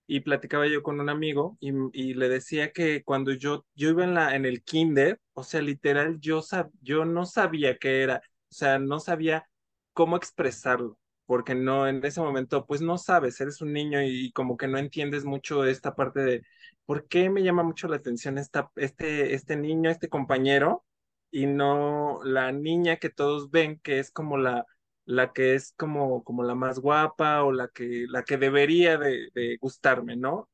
y 0.07 0.21
platicaba 0.21 0.67
yo 0.69 0.83
con 0.83 1.01
un 1.01 1.09
amigo 1.11 1.57
y, 1.61 2.15
le 2.15 2.29
decía 2.29 2.73
que 2.73 3.03
cuando 3.05 3.33
yo, 3.33 3.67
yo 3.75 3.91
iba 3.91 4.05
en, 4.05 4.15
la, 4.15 4.37
en 4.37 4.47
el 4.47 4.63
kinder, 4.63 5.21
o 5.35 5.45
sea, 5.45 5.63
literal, 5.63 6.21
yo, 6.21 6.43
sab, 6.43 6.71
yo 6.83 7.05
no 7.05 7.27
sabía 7.27 7.79
qué 7.79 8.03
era, 8.03 8.19
o 8.51 8.55
sea, 8.55 8.79
no 8.79 9.01
sabía 9.01 9.49
cómo 9.93 10.17
expresarlo, 10.17 10.99
porque 11.27 11.55
no, 11.55 11.89
en 11.89 12.05
ese 12.05 12.21
momento, 12.21 12.67
pues 12.67 12.81
no 12.81 12.99
sabes, 12.99 13.41
eres 13.41 13.61
un 13.61 13.73
niño 13.73 14.03
y 14.03 14.33
como 14.33 14.57
que 14.57 14.69
no 14.69 14.79
entiendes 14.79 15.25
mucho 15.25 15.65
esta 15.65 15.95
parte 15.95 16.21
de 16.21 16.43
¿por 16.87 17.09
qué 17.09 17.31
me 17.31 17.43
llama 17.43 17.63
mucho 17.63 17.89
la 17.89 17.97
atención 17.97 18.39
esta, 18.39 18.71
este, 18.77 19.35
este 19.35 19.57
niño, 19.57 19.91
este 19.91 20.09
compañero, 20.09 20.85
y 21.31 21.47
no 21.47 22.21
la 22.25 22.53
niña 22.53 22.99
que 22.99 23.11
todos 23.11 23.51
ven, 23.51 23.81
que 23.81 23.99
es 23.99 24.11
como 24.11 24.37
la, 24.39 24.67
la 25.05 25.33
que 25.33 25.55
es 25.55 25.73
como, 25.77 26.23
como 26.25 26.45
la 26.45 26.55
más 26.55 26.79
guapa 26.79 27.45
o 27.45 27.53
la 27.53 27.69
que, 27.69 28.07
la 28.09 28.23
que 28.25 28.37
debería 28.37 28.99
de, 28.99 29.59
gustarme, 29.61 30.17
¿no? 30.17 30.49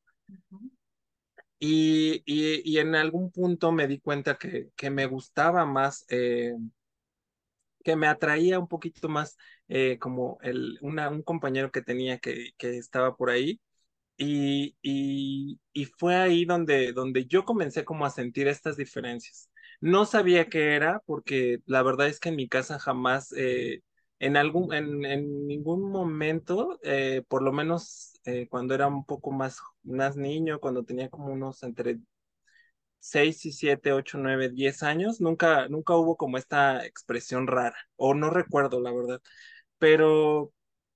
y, 1.59 2.23
y, 2.25 2.77
en 2.79 2.95
algún 2.95 3.31
punto 3.31 3.71
me 3.71 3.87
di 3.87 3.99
cuenta 3.99 4.37
que, 4.37 4.69
que 4.75 4.89
me 4.89 5.05
gustaba 5.05 5.65
más, 5.65 6.05
eh, 6.09 6.55
que 7.83 7.95
me 7.95 8.07
atraía 8.07 8.59
un 8.59 8.67
poquito 8.67 9.09
más 9.09 9.37
eh, 9.67 9.97
como 9.99 10.37
el, 10.41 10.77
un 10.81 11.23
compañero 11.23 11.71
que 11.71 11.81
tenía 11.81 12.19
que, 12.19 12.51
que 12.57 12.77
estaba 12.77 13.15
por 13.15 13.29
ahí 13.29 13.59
y, 14.17 14.75
y, 15.73 15.85
fue 15.97 16.15
ahí 16.15 16.45
donde, 16.45 16.93
donde 16.93 17.25
yo 17.25 17.45
comencé 17.45 17.83
como 17.85 18.05
a 18.05 18.09
sentir 18.11 18.47
estas 18.47 18.77
diferencias. 18.77 19.49
No 19.79 20.05
sabía 20.05 20.47
qué 20.49 20.75
era 20.75 21.01
porque 21.05 21.59
la 21.65 21.81
verdad 21.83 22.07
es 22.07 22.19
que 22.19 22.29
en 22.29 22.35
mi 22.35 22.47
casa 22.47 22.79
jamás, 22.79 23.33
eh, 23.35 23.81
en, 24.19 24.37
algún, 24.37 24.73
en, 24.73 25.05
en, 25.05 25.47
ningún 25.47 25.89
momento, 25.91 26.79
eh, 26.83 27.23
por 27.27 27.41
lo 27.41 27.51
menos 27.51 28.13
cuando 28.49 28.75
era 28.75 28.87
un 28.87 29.05
poco 29.05 29.31
más, 29.31 29.59
más 29.83 30.15
niño, 30.15 30.59
cuando 30.59 30.83
tenía 30.83 31.09
como 31.09 31.33
unos 31.33 31.63
entre 31.63 31.99
6 33.01 33.45
y 33.47 33.53
7, 33.53 33.93
8, 33.93 34.17
9, 34.19 34.49
10 34.49 34.83
años, 34.83 35.21
nunca, 35.21 35.67
nunca 35.69 35.95
hubo 35.95 36.17
como 36.17 36.37
esta 36.39 36.85
expresión 36.85 37.47
rara, 37.47 37.77
o 37.97 38.13
no 38.15 38.29
recuerdo 38.31 38.81
la 38.81 38.93
verdad, 38.93 39.21
pero 39.79 40.53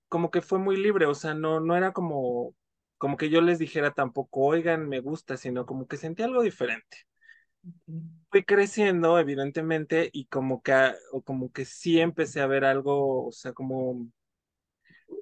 como 0.08 0.30
que 0.30 0.42
fue 0.42 0.58
muy 0.58 0.76
libre, 0.76 1.06
o 1.06 1.14
sea, 1.14 1.34
no, 1.34 1.60
no 1.60 1.76
era 1.76 1.92
como 1.92 2.54
como 2.98 3.16
que 3.18 3.30
yo 3.30 3.42
les 3.42 3.58
dijera 3.58 3.92
tampoco, 3.92 4.42
oigan, 4.46 4.88
me 4.88 5.00
gusta, 5.00 5.36
sino 5.36 5.66
como 5.66 5.86
que 5.86 5.98
sentí 5.98 6.22
algo 6.22 6.42
diferente. 6.42 7.06
Fui 8.30 8.44
creciendo, 8.44 9.18
evidentemente, 9.18 10.10
y 10.12 10.26
como 10.26 10.62
que, 10.62 10.72
o 11.12 11.22
como 11.22 11.52
que 11.52 11.64
sí 11.64 12.00
empecé 12.00 12.40
a 12.40 12.46
ver 12.46 12.64
algo, 12.64 13.26
o 13.26 13.32
sea, 13.32 13.52
como, 13.52 14.08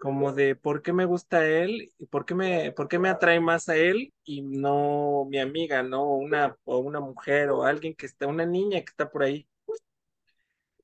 como 0.01 0.33
de 0.33 0.57
por 0.57 0.83
qué 0.83 0.93
me 0.93 1.05
gusta 1.05 1.47
él, 1.47 1.93
y 1.99 2.07
por 2.07 2.25
qué 2.27 2.35
me, 2.35 2.73
por 2.73 2.89
qué 2.89 2.99
me 2.99 3.09
atrae 3.09 3.41
más 3.41 3.69
a 3.69 3.77
él 3.77 4.13
y 4.25 4.43
no 4.43 5.27
mi 5.29 5.39
amiga, 5.39 5.83
¿no? 5.83 6.09
Una, 6.15 6.57
o 6.65 6.79
una 6.79 7.01
mujer 7.01 7.51
o 7.51 7.65
alguien 7.65 7.95
que 7.95 8.07
está, 8.07 8.27
una 8.27 8.47
niña 8.47 8.81
que 8.81 8.91
está 8.91 9.11
por 9.11 9.23
ahí. 9.23 9.49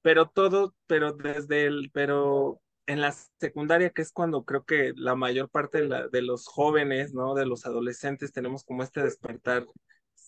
Pero 0.02 0.28
todo, 0.28 0.75
pero 0.87 1.12
desde 1.12 1.66
el, 1.66 1.90
pero 1.92 2.61
en 2.87 3.00
la 3.00 3.12
secundaria, 3.38 3.90
que 3.90 4.02
es 4.02 4.12
cuando 4.12 4.45
creo 4.45 4.64
que 4.64 4.92
la 4.97 5.14
mayor 5.14 5.49
parte 5.50 5.87
de, 5.87 6.23
los 6.23 6.47
jóvenes, 6.47 7.14
¿no? 7.14 7.35
De 7.35 7.47
los 7.47 7.66
adolescentes 7.66 8.33
tenemos 8.33 8.64
como 8.64 8.83
este 8.83 9.02
despertar 9.02 9.66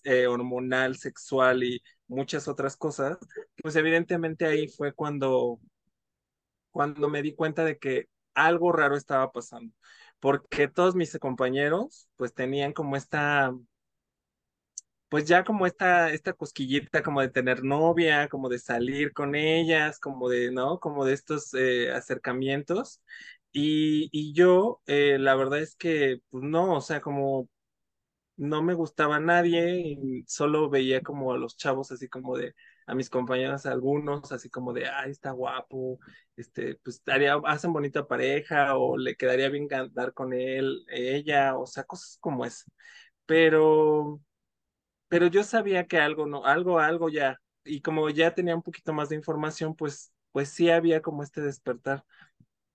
eh, 0.04 0.26
hormonal, 0.26 0.96
sexual 0.96 1.64
y 1.64 1.82
muchas 2.06 2.48
otras 2.48 2.76
cosas, 2.76 3.18
pues 3.62 3.76
evidentemente 3.76 4.46
ahí 4.46 4.68
fue 4.68 4.92
cuando, 4.92 5.60
cuando 6.70 7.08
me 7.08 7.22
di 7.22 7.34
cuenta 7.34 7.64
de 7.64 7.78
que 7.78 8.06
algo 8.34 8.72
raro 8.72 8.96
estaba 8.96 9.32
pasando, 9.32 9.74
porque 10.20 10.68
todos 10.68 10.94
mis 10.96 11.18
compañeros 11.18 12.08
pues 12.16 12.34
tenían 12.34 12.72
como 12.72 12.96
esta 12.96 13.52
pues 15.08 15.26
ya 15.26 15.44
como 15.44 15.66
esta, 15.66 16.10
esta 16.10 16.32
cosquillita 16.32 17.02
como 17.02 17.20
de 17.20 17.28
tener 17.30 17.62
novia, 17.64 18.28
como 18.28 18.48
de 18.48 18.58
salir 18.58 19.12
con 19.12 19.34
ellas, 19.34 19.98
como 20.00 20.28
de, 20.30 20.50
¿no? 20.52 20.80
Como 20.80 21.04
de 21.04 21.12
estos 21.14 21.52
eh, 21.54 21.92
acercamientos. 21.92 23.02
Y, 23.52 24.08
y 24.12 24.32
yo, 24.34 24.80
eh, 24.86 25.18
la 25.18 25.34
verdad 25.34 25.60
es 25.60 25.76
que, 25.76 26.20
pues 26.30 26.42
no, 26.44 26.74
o 26.76 26.80
sea, 26.80 27.00
como 27.02 27.48
no 28.36 28.62
me 28.62 28.74
gustaba 28.74 29.20
nadie 29.20 29.80
y 29.80 30.24
solo 30.28 30.70
veía 30.70 31.02
como 31.02 31.32
a 31.34 31.38
los 31.38 31.56
chavos 31.56 31.92
así 31.92 32.08
como 32.08 32.36
de, 32.38 32.54
a 32.86 32.94
mis 32.94 33.10
compañeros 33.10 33.66
algunos, 33.66 34.32
así 34.32 34.50
como 34.50 34.72
de, 34.72 34.88
ay, 34.88 35.10
está 35.10 35.30
guapo, 35.32 35.98
este, 36.36 36.76
pues 36.76 37.02
haría, 37.06 37.36
hacen 37.44 37.72
bonita 37.72 38.06
pareja 38.06 38.76
o 38.76 38.96
le 38.98 39.16
quedaría 39.16 39.48
bien 39.48 39.72
andar 39.72 40.12
con 40.14 40.32
él, 40.32 40.84
ella, 40.90 41.56
o 41.56 41.66
sea, 41.66 41.84
cosas 41.84 42.18
como 42.20 42.44
eso. 42.44 42.64
Pero 43.26 44.20
pero 45.08 45.26
yo 45.26 45.44
sabía 45.44 45.86
que 45.86 45.98
algo, 45.98 46.26
no, 46.26 46.44
algo, 46.46 46.78
algo 46.78 47.08
ya, 47.08 47.38
y 47.64 47.82
como 47.82 48.08
ya 48.10 48.34
tenía 48.34 48.54
un 48.56 48.62
poquito 48.62 48.92
más 48.92 49.08
de 49.10 49.16
información, 49.16 49.74
pues, 49.76 50.12
pues 50.32 50.48
sí 50.48 50.70
había 50.70 51.02
como 51.02 51.22
este 51.22 51.40
despertar. 51.42 52.04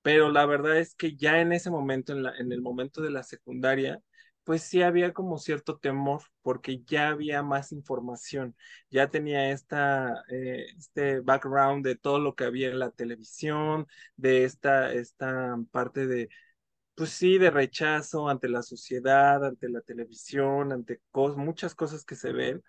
Pero 0.02 0.30
la 0.32 0.46
verdad 0.46 0.78
es 0.80 0.96
que 0.96 1.16
ya 1.16 1.42
en 1.42 1.54
ese 1.54 1.70
momento, 1.72 2.14
en, 2.14 2.24
la, 2.24 2.38
en 2.38 2.52
el 2.52 2.62
momento 2.62 3.02
de 3.02 3.12
la 3.12 3.24
secundaria, 3.24 4.02
pues 4.48 4.64
sí 4.64 4.82
había 4.82 5.14
como 5.14 5.38
cierto 5.40 5.78
temor, 5.78 6.22
porque 6.42 6.82
ya 6.86 7.10
había 7.10 7.44
más 7.44 7.74
información, 7.74 8.56
ya 8.90 9.10
tenía 9.10 9.52
eh, 9.52 10.66
este 10.78 11.20
background 11.20 11.86
de 11.86 11.98
todo 11.98 12.20
lo 12.20 12.34
que 12.34 12.46
había 12.46 12.70
en 12.70 12.80
la 12.80 12.92
televisión, 12.92 13.88
de 14.16 14.46
esta, 14.46 14.94
esta 14.94 15.58
parte 15.72 16.08
de, 16.08 16.30
pues 16.96 17.12
sí, 17.12 17.38
de 17.40 17.52
rechazo 17.52 18.30
ante 18.30 18.50
la 18.50 18.64
sociedad, 18.64 19.46
ante 19.46 19.70
la 19.70 19.82
televisión, 19.82 20.72
ante 20.72 21.02
muchas 21.38 21.76
cosas 21.76 22.06
que 22.06 22.16
se 22.16 22.32
ven. 22.32 22.64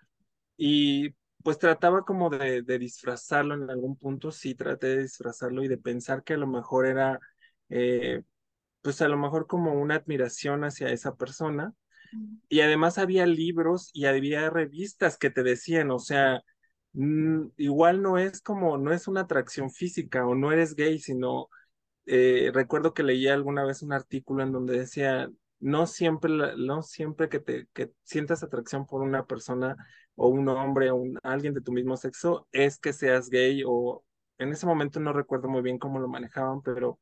Y 0.57 1.15
pues 1.43 1.59
trataba 1.59 2.03
como 2.05 2.29
de, 2.29 2.63
disfrazarlo 2.79 3.55
en 3.55 3.69
algún 3.69 3.97
punto, 3.97 4.31
sí 4.31 4.55
traté 4.55 4.87
de 4.87 5.03
disfrazarlo 5.03 5.63
y 5.63 5.69
de 5.69 5.77
pensar 5.77 6.23
que 6.23 6.33
a 6.33 6.37
lo 6.37 6.47
mejor 6.47 6.87
era, 6.87 7.19
eh, 7.69 8.23
pues 8.81 9.01
a 9.01 9.07
lo 9.07 9.17
mejor 9.17 9.47
como 9.47 9.73
una 9.73 9.95
admiración 9.95 10.63
hacia 10.63 10.89
esa 10.89 11.15
persona. 11.15 11.73
Y 12.49 12.61
además 12.61 12.97
había 12.97 13.25
libros 13.27 13.91
y 13.93 14.05
había 14.05 14.49
revistas 14.49 15.17
que 15.17 15.29
te 15.29 15.43
decían, 15.43 15.91
o 15.91 15.99
sea, 15.99 16.41
igual 17.57 18.01
no 18.01 18.17
es 18.17 18.41
como, 18.41 18.77
no 18.77 18.91
es 18.93 19.07
una 19.07 19.21
atracción 19.21 19.69
física 19.71 20.25
o 20.25 20.35
no 20.35 20.51
eres 20.51 20.75
gay, 20.75 20.99
sino 20.99 21.49
eh, 22.05 22.51
recuerdo 22.53 22.93
que 22.93 23.03
leía 23.03 23.33
alguna 23.33 23.63
vez 23.65 23.83
un 23.83 23.93
artículo 23.93 24.43
en 24.43 24.51
donde 24.51 24.79
decía, 24.79 25.29
no 25.59 25.87
siempre, 25.87 26.31
no 26.57 26.81
siempre 26.83 27.29
que 27.29 27.39
te 27.39 27.67
que 27.73 27.91
sientas 28.03 28.43
atracción 28.43 28.85
por 28.87 29.01
una 29.01 29.25
persona 29.25 29.75
o 30.15 30.27
un 30.29 30.47
hombre 30.49 30.91
o 30.91 30.95
un, 30.95 31.19
alguien 31.23 31.53
de 31.53 31.61
tu 31.61 31.71
mismo 31.71 31.97
sexo 31.97 32.47
es 32.51 32.79
que 32.79 32.93
seas 32.93 33.29
gay 33.29 33.63
o 33.65 34.03
en 34.39 34.49
ese 34.51 34.65
momento 34.65 34.99
no 34.99 35.13
recuerdo 35.13 35.49
muy 35.49 35.61
bien 35.61 35.77
cómo 35.77 35.99
lo 35.99 36.07
manejaban, 36.07 36.61
pero, 36.61 36.99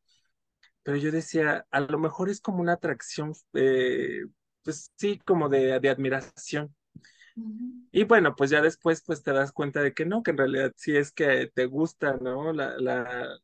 pero 0.87 0.99
yo 0.99 1.11
decía, 1.11 1.67
a 1.69 1.81
lo 1.81 1.99
mejor 1.99 2.29
es 2.29 2.39
como 2.39 2.61
una 2.61 2.71
atracción, 2.71 3.33
eh, 3.55 4.21
pues 4.63 4.93
sí, 4.95 5.19
como 5.25 5.49
de, 5.49 5.81
de 5.81 5.89
admiración. 5.89 6.73
Y 7.91 8.05
bueno, 8.05 8.33
pues 8.37 8.51
ya 8.51 8.61
después 8.61 9.03
pues 9.05 9.21
te 9.21 9.33
das 9.33 9.51
cuenta 9.51 9.81
de 9.81 9.93
que 9.93 10.05
no, 10.05 10.23
que 10.23 10.31
en 10.31 10.37
realidad 10.37 10.71
sí 10.77 10.95
es 10.95 11.11
que 11.11 11.51
te 11.53 11.65
gusta, 11.65 12.15
¿no? 12.21 12.53
La, 12.53 12.77
la, 12.79 13.37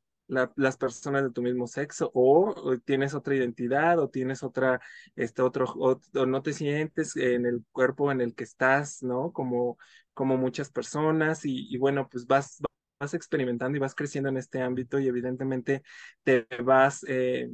las 0.55 0.77
personas 0.77 1.23
de 1.23 1.31
tu 1.31 1.41
mismo 1.41 1.67
sexo 1.67 2.11
o, 2.13 2.77
tienes 2.85 3.13
otra 3.13 3.35
identidad 3.35 3.99
o 3.99 4.09
tienes 4.09 4.41
otra, 4.41 4.79
este 5.17 5.41
otro, 5.41 5.65
o, 5.65 5.99
no 6.25 6.41
te 6.43 6.53
sientes 6.53 7.17
en 7.17 7.45
el 7.45 7.65
cuerpo 7.73 8.09
en 8.09 8.21
el 8.21 8.35
que 8.35 8.45
estás, 8.45 9.03
¿no? 9.03 9.33
Como, 9.33 9.77
como 10.13 10.37
muchas 10.37 10.69
personas 10.71 11.41
y, 11.43 11.77
bueno, 11.77 12.07
pues 12.09 12.25
vas, 12.25 12.61
vas 13.03 13.13
experimentando 13.13 13.77
y 13.77 13.79
vas 13.79 13.95
creciendo 13.95 14.29
en 14.29 14.37
este 14.37 14.61
ámbito 14.61 14.99
y 14.99 15.07
evidentemente 15.07 15.83
te 16.23 16.47
vas 16.63 17.05
eh, 17.07 17.49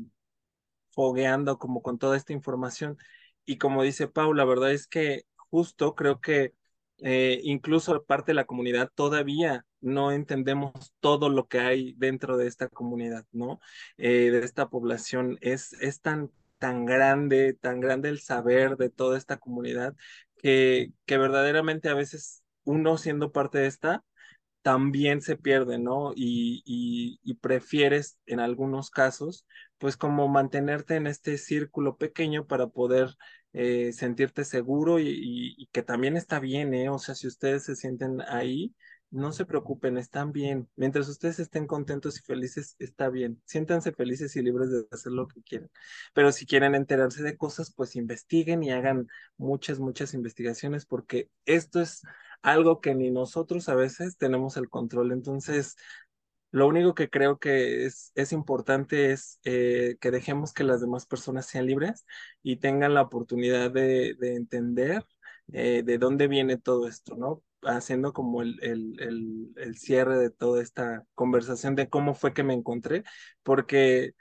fogueando 0.92 1.58
como 1.60 1.82
con 1.82 1.98
toda 2.00 2.18
esta 2.18 2.34
información. 2.34 2.98
Y 3.46 3.58
como 3.58 3.84
dice 3.84 4.08
Pau, 4.08 4.34
la 4.34 4.46
verdad 4.46 4.72
es 4.72 4.88
que 4.88 5.24
justo 5.50 5.96
creo 5.96 6.20
que 6.22 6.54
eh, 7.00 7.40
incluso 7.44 8.04
parte 8.04 8.32
de 8.32 8.36
la 8.36 8.46
comunidad 8.46 8.92
todavía 8.94 9.66
no 9.82 10.12
entendemos 10.12 10.94
todo 11.00 11.30
lo 11.30 11.48
que 11.48 11.60
hay 11.60 11.94
dentro 11.98 12.38
de 12.38 12.48
esta 12.48 12.68
comunidad, 12.68 13.26
¿no? 13.32 13.60
Eh, 13.98 14.32
de 14.32 14.40
esta 14.46 14.70
población. 14.70 15.38
Es, 15.42 15.74
es 15.82 16.02
tan, 16.02 16.32
tan 16.58 16.86
grande, 16.86 17.54
tan 17.54 17.80
grande 17.80 18.10
el 18.10 18.20
saber 18.20 18.78
de 18.78 18.90
toda 18.90 19.18
esta 19.18 19.38
comunidad 19.38 19.96
que, 20.38 20.92
que 21.06 21.18
verdaderamente 21.18 21.90
a 21.90 21.94
veces 21.94 22.44
uno 22.64 22.98
siendo 22.98 23.32
parte 23.32 23.60
de 23.60 23.68
esta, 23.68 24.04
también 24.62 25.22
se 25.22 25.38
pierde, 25.38 25.80
¿no? 25.80 26.12
Y, 26.16 26.64
y, 26.66 27.34
prefieres 27.36 28.20
en 28.26 28.40
algunos 28.40 28.90
casos, 28.90 29.46
pues 29.78 29.98
como 29.98 30.28
mantenerte 30.28 30.96
en 30.96 31.08
este 31.08 31.38
círculo 31.38 31.98
pequeño 31.98 32.46
para 32.46 32.68
poder 32.68 33.16
eh, 33.54 33.94
sentirte 33.94 34.44
seguro 34.44 35.00
y, 35.00 35.08
y, 35.58 35.68
que 35.72 35.84
también 35.84 36.18
está 36.18 36.40
bien, 36.40 36.74
¿eh? 36.74 36.90
O 36.90 37.00
sea, 37.00 37.16
si 37.16 37.28
ustedes 37.28 37.64
se 37.64 37.76
sienten 37.76 38.22
ahí, 38.22 38.76
no 39.12 39.32
se 39.32 39.46
preocupen, 39.46 39.98
están 39.98 40.32
bien. 40.32 40.70
Mientras 40.76 41.08
ustedes 41.08 41.40
estén 41.40 41.66
contentos 41.66 42.20
y 42.20 42.22
felices, 42.22 42.76
está 42.80 43.10
bien. 43.10 43.42
Siéntanse 43.46 43.92
felices 43.92 44.36
y 44.36 44.42
libres 44.42 44.72
de 44.72 44.86
hacer 44.92 45.12
lo 45.12 45.28
que 45.28 45.42
quieran. 45.42 45.70
Pero 46.14 46.32
si 46.32 46.46
quieren 46.46 46.76
enterarse 46.76 47.24
de 47.24 47.38
cosas, 47.38 47.74
pues 47.74 47.96
investiguen 47.96 48.64
y 48.64 48.72
hagan 48.72 49.08
muchas, 49.38 49.80
muchas 49.80 50.14
investigaciones, 50.14 50.86
porque 50.86 51.30
esto 51.46 51.82
es 51.82 52.04
algo 52.42 52.82
que 52.82 52.96
ni 52.96 53.12
nosotros 53.12 53.70
a 53.70 53.76
veces 53.76 54.18
tenemos 54.18 54.58
el 54.58 54.70
control. 54.70 55.12
Entonces, 55.12 55.76
lo 56.52 56.68
único 56.68 56.96
que 56.96 57.10
creo 57.10 57.38
que 57.40 57.86
es, 57.86 58.12
es 58.16 58.32
importante 58.32 59.12
es 59.12 59.40
eh, 59.44 59.98
que 60.02 60.12
dejemos 60.12 60.54
que 60.54 60.64
las 60.64 60.82
demás 60.82 61.06
personas 61.06 61.46
sean 61.46 61.68
libres 61.68 62.06
y 62.44 62.58
tengan 62.58 62.94
la 62.96 63.04
oportunidad 63.04 63.72
de, 63.72 64.16
de 64.20 64.36
entender 64.36 65.04
eh, 65.54 65.84
de 65.84 65.98
dónde 65.98 66.28
viene 66.28 66.58
todo 66.58 66.88
esto, 66.88 67.16
¿no? 67.16 67.44
Haciendo 67.64 68.14
como 68.14 68.42
el, 68.42 68.58
el, 68.64 69.52
el, 69.58 69.78
cierre 69.78 70.18
de 70.18 70.30
toda 70.30 70.62
esta 70.62 71.06
conversación 71.16 71.76
de 71.76 71.90
cómo 71.90 72.14
fue 72.14 72.34
que 72.34 72.44
me 72.44 72.54
encontré, 72.54 73.04
porque 73.44 74.14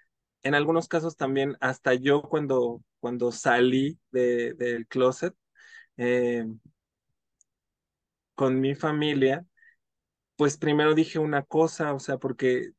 en 0.42 0.54
algunos 0.54 0.88
casos 0.88 1.16
también, 1.16 1.56
hasta 1.60 1.94
yo 1.94 2.22
cuando, 2.22 2.82
cuando 3.00 3.32
salí 3.32 3.98
de, 4.10 4.54
del 4.54 4.86
closet 4.86 5.34
eh, 5.96 6.46
con 8.38 8.60
mi 8.60 8.76
familia, 8.76 9.44
pues 10.36 10.58
primero 10.58 10.94
dije 10.94 11.18
una 11.18 11.42
cosa, 11.44 11.94
o 11.94 12.00
sea, 12.00 12.18
porque 12.18 12.70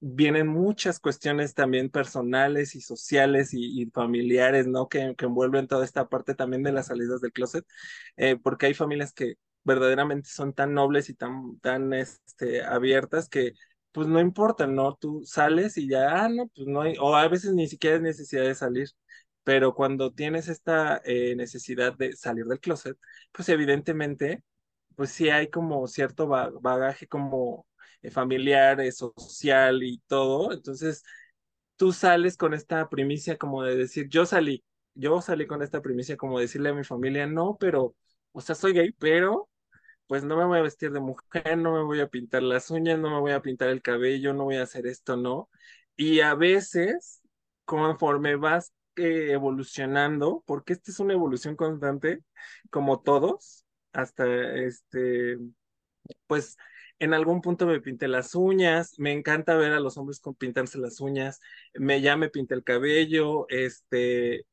vienen 0.00 0.48
muchas 0.48 1.00
cuestiones 1.00 1.54
también 1.54 1.90
personales 1.90 2.74
y 2.74 2.82
sociales 2.82 3.50
y, 3.54 3.86
familiares, 3.92 4.66
¿no? 4.66 4.88
Que, 4.88 5.14
que, 5.16 5.26
envuelven 5.26 5.68
toda 5.68 5.84
esta 5.86 6.08
parte 6.08 6.34
también 6.34 6.62
de 6.64 6.72
las 6.72 6.88
salidas 6.88 7.22
del 7.22 7.32
closet, 7.32 7.66
eh, 8.16 8.36
porque 8.42 8.66
hay 8.66 8.74
familias 8.74 9.12
que 9.14 9.36
verdaderamente 9.64 10.28
son 10.30 10.52
tan 10.54 10.74
nobles 10.74 11.08
y 11.10 11.14
tan, 11.14 11.58
tan 11.60 11.92
este, 11.94 12.62
abiertas 12.64 13.28
que 13.28 13.54
pues 13.92 14.08
no 14.08 14.20
importa, 14.20 14.66
¿no? 14.66 14.96
Tú 14.96 15.22
sales 15.24 15.76
y 15.78 15.88
ya, 15.88 16.24
ah, 16.24 16.28
no, 16.28 16.48
pues 16.48 16.68
no 16.68 16.82
hay, 16.82 16.96
o 17.00 17.14
a 17.16 17.28
veces 17.28 17.54
ni 17.54 17.68
siquiera 17.68 17.96
es 17.96 18.02
necesidad 18.02 18.44
de 18.44 18.54
salir, 18.54 18.90
pero 19.44 19.74
cuando 19.74 20.12
tienes 20.12 20.48
esta 20.48 21.00
eh, 21.04 21.34
necesidad 21.36 21.94
de 21.96 22.12
salir 22.14 22.46
del 22.46 22.60
closet, 22.60 22.96
pues 23.32 23.48
evidentemente, 23.48 24.42
pues 25.00 25.12
sí 25.12 25.30
hay 25.30 25.48
como 25.48 25.86
cierto 25.86 26.28
bagaje 26.28 27.06
como 27.08 27.66
eh, 28.02 28.10
familiar, 28.10 28.82
eh, 28.82 28.92
social 28.92 29.82
y 29.82 29.98
todo. 30.06 30.52
Entonces, 30.52 31.02
tú 31.76 31.92
sales 31.92 32.36
con 32.36 32.52
esta 32.52 32.86
primicia 32.90 33.38
como 33.38 33.62
de 33.62 33.76
decir, 33.76 34.08
yo 34.10 34.26
salí, 34.26 34.62
yo 34.94 35.22
salí 35.22 35.46
con 35.46 35.62
esta 35.62 35.80
primicia 35.80 36.18
como 36.18 36.38
decirle 36.38 36.68
a 36.68 36.74
mi 36.74 36.84
familia, 36.84 37.26
no, 37.26 37.56
pero, 37.58 37.96
o 38.32 38.42
sea, 38.42 38.54
soy 38.54 38.74
gay, 38.74 38.92
pero 38.92 39.48
pues 40.06 40.22
no 40.24 40.36
me 40.36 40.44
voy 40.44 40.58
a 40.58 40.62
vestir 40.62 40.92
de 40.92 41.00
mujer, 41.00 41.56
no 41.58 41.72
me 41.74 41.82
voy 41.82 42.00
a 42.00 42.08
pintar 42.08 42.42
las 42.42 42.70
uñas, 42.70 42.98
no 42.98 43.10
me 43.10 43.20
voy 43.20 43.32
a 43.32 43.40
pintar 43.42 43.70
el 43.70 43.80
cabello, 43.82 44.34
no 44.34 44.44
voy 44.44 44.56
a 44.56 44.64
hacer 44.64 44.86
esto, 44.86 45.16
no. 45.16 45.48
Y 45.96 46.20
a 46.20 46.34
veces, 46.34 47.22
conforme 47.64 48.36
vas 48.36 48.74
eh, 48.96 49.32
evolucionando, 49.32 50.44
porque 50.46 50.74
esta 50.74 50.90
es 50.90 51.00
una 51.00 51.14
evolución 51.14 51.56
constante, 51.56 52.22
como 52.70 53.00
todos, 53.02 53.64
hasta 53.92 54.26
este, 54.56 55.38
pues 56.26 56.56
en 56.98 57.14
algún 57.14 57.40
punto 57.40 57.66
me 57.66 57.80
pinté 57.80 58.08
las 58.08 58.34
uñas, 58.34 58.98
me 58.98 59.12
encanta 59.12 59.56
ver 59.56 59.72
a 59.72 59.80
los 59.80 59.96
hombres 59.96 60.20
con 60.20 60.34
pintarse 60.34 60.78
las 60.78 61.00
uñas, 61.00 61.40
me 61.74 62.00
ya 62.02 62.16
me 62.16 62.28
pinté 62.28 62.54
el 62.54 62.62
cabello, 62.62 63.46
este, 63.48 64.46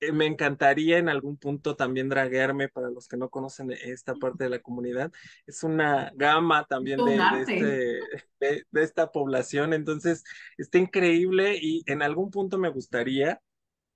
eh, 0.00 0.12
me 0.12 0.26
encantaría 0.26 0.98
en 0.98 1.08
algún 1.08 1.38
punto 1.38 1.74
también 1.74 2.10
draguearme 2.10 2.68
para 2.68 2.90
los 2.90 3.08
que 3.08 3.16
no 3.16 3.30
conocen 3.30 3.70
esta 3.70 4.14
parte 4.14 4.44
de 4.44 4.50
la 4.50 4.58
comunidad. 4.58 5.10
Es 5.46 5.62
una 5.62 6.12
gama 6.14 6.66
también 6.68 7.02
de, 7.02 7.18
este, 7.40 8.00
de, 8.70 8.82
esta 8.82 9.10
población, 9.10 9.72
entonces 9.72 10.22
está 10.58 10.76
increíble 10.78 11.58
y 11.60 11.82
en 11.86 12.02
algún 12.02 12.30
punto 12.30 12.58
me 12.58 12.68
gustaría, 12.68 13.40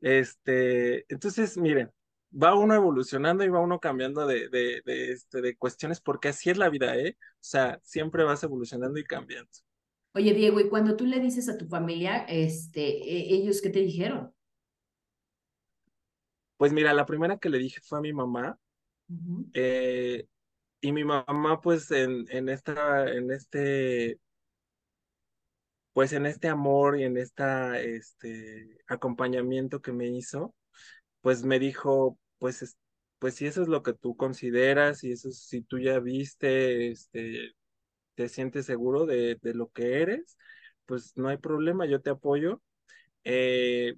este, 0.01 1.05
entonces 1.13 1.59
miren, 1.59 1.91
va 2.31 2.55
uno 2.55 2.75
evolucionando 2.75 3.45
y 3.45 3.49
va 3.49 3.61
uno 3.61 3.81
cambiando 3.81 4.27
de, 4.27 4.49
de, 4.49 4.83
de, 4.85 5.13
este, 5.13 5.41
de 5.41 5.57
cuestiones, 5.57 6.01
porque 6.01 6.29
así 6.29 6.51
es 6.51 6.59
la 6.59 6.69
vida, 6.69 6.97
¿eh? 6.97 7.17
O 7.19 7.39
sea, 7.41 7.79
siempre 7.83 8.25
vas 8.25 8.43
evolucionando 8.43 8.99
y 8.99 9.05
cambiando. 9.05 9.51
Oye, 10.15 10.35
Diego, 10.35 10.61
y 10.61 10.69
cuando 10.69 10.97
tú 10.97 11.07
le 11.07 11.21
dices 11.21 11.49
a 11.49 11.57
tu 11.57 11.67
familia, 11.67 12.25
este, 12.29 12.83
e, 12.83 13.35
¿ellos 13.35 13.61
qué 13.61 13.71
te 13.71 13.81
dijeron? 13.81 14.35
Pues 16.57 16.73
mira, 16.73 16.93
la 16.93 17.07
primera 17.07 17.39
que 17.39 17.49
le 17.49 17.59
dije 17.59 17.81
fue 17.83 17.99
a 17.99 18.03
mi 18.03 18.13
mamá. 18.13 18.59
Eh, 19.55 20.27
y 20.81 20.93
mi 20.93 21.05
mamá, 21.05 21.61
pues, 21.61 21.91
en, 21.91 22.27
en 22.31 22.49
esta, 22.49 23.11
en 23.13 23.31
este, 23.31 24.21
pues 25.93 26.13
en 26.13 26.27
este 26.27 26.49
amor 26.49 26.99
y 26.99 27.05
en 27.05 27.17
este, 27.17 28.79
acompañamiento 28.87 29.81
que 29.81 29.93
me 29.93 30.09
hizo, 30.09 30.55
pues 31.21 31.45
me 31.45 31.59
dijo, 31.59 32.19
pues, 32.39 32.77
pues 33.19 33.35
si 33.35 33.47
eso 33.47 33.63
es 33.63 33.69
lo 33.69 33.83
que 33.83 33.93
tú 33.95 34.17
consideras, 34.17 35.05
y 35.05 35.13
eso 35.13 35.31
si 35.31 35.63
tú 35.63 35.79
ya 35.79 35.99
viste, 35.99 36.91
este, 36.91 37.55
te 38.15 38.29
sientes 38.29 38.67
seguro 38.67 39.07
de, 39.07 39.37
de 39.43 39.55
lo 39.55 39.71
que 39.71 40.03
eres, 40.03 40.39
pues 40.87 41.17
no 41.17 41.29
hay 41.29 41.39
problema, 41.39 41.87
yo 41.87 42.01
te 42.01 42.11
apoyo. 42.11 42.63
Eh, 43.25 43.97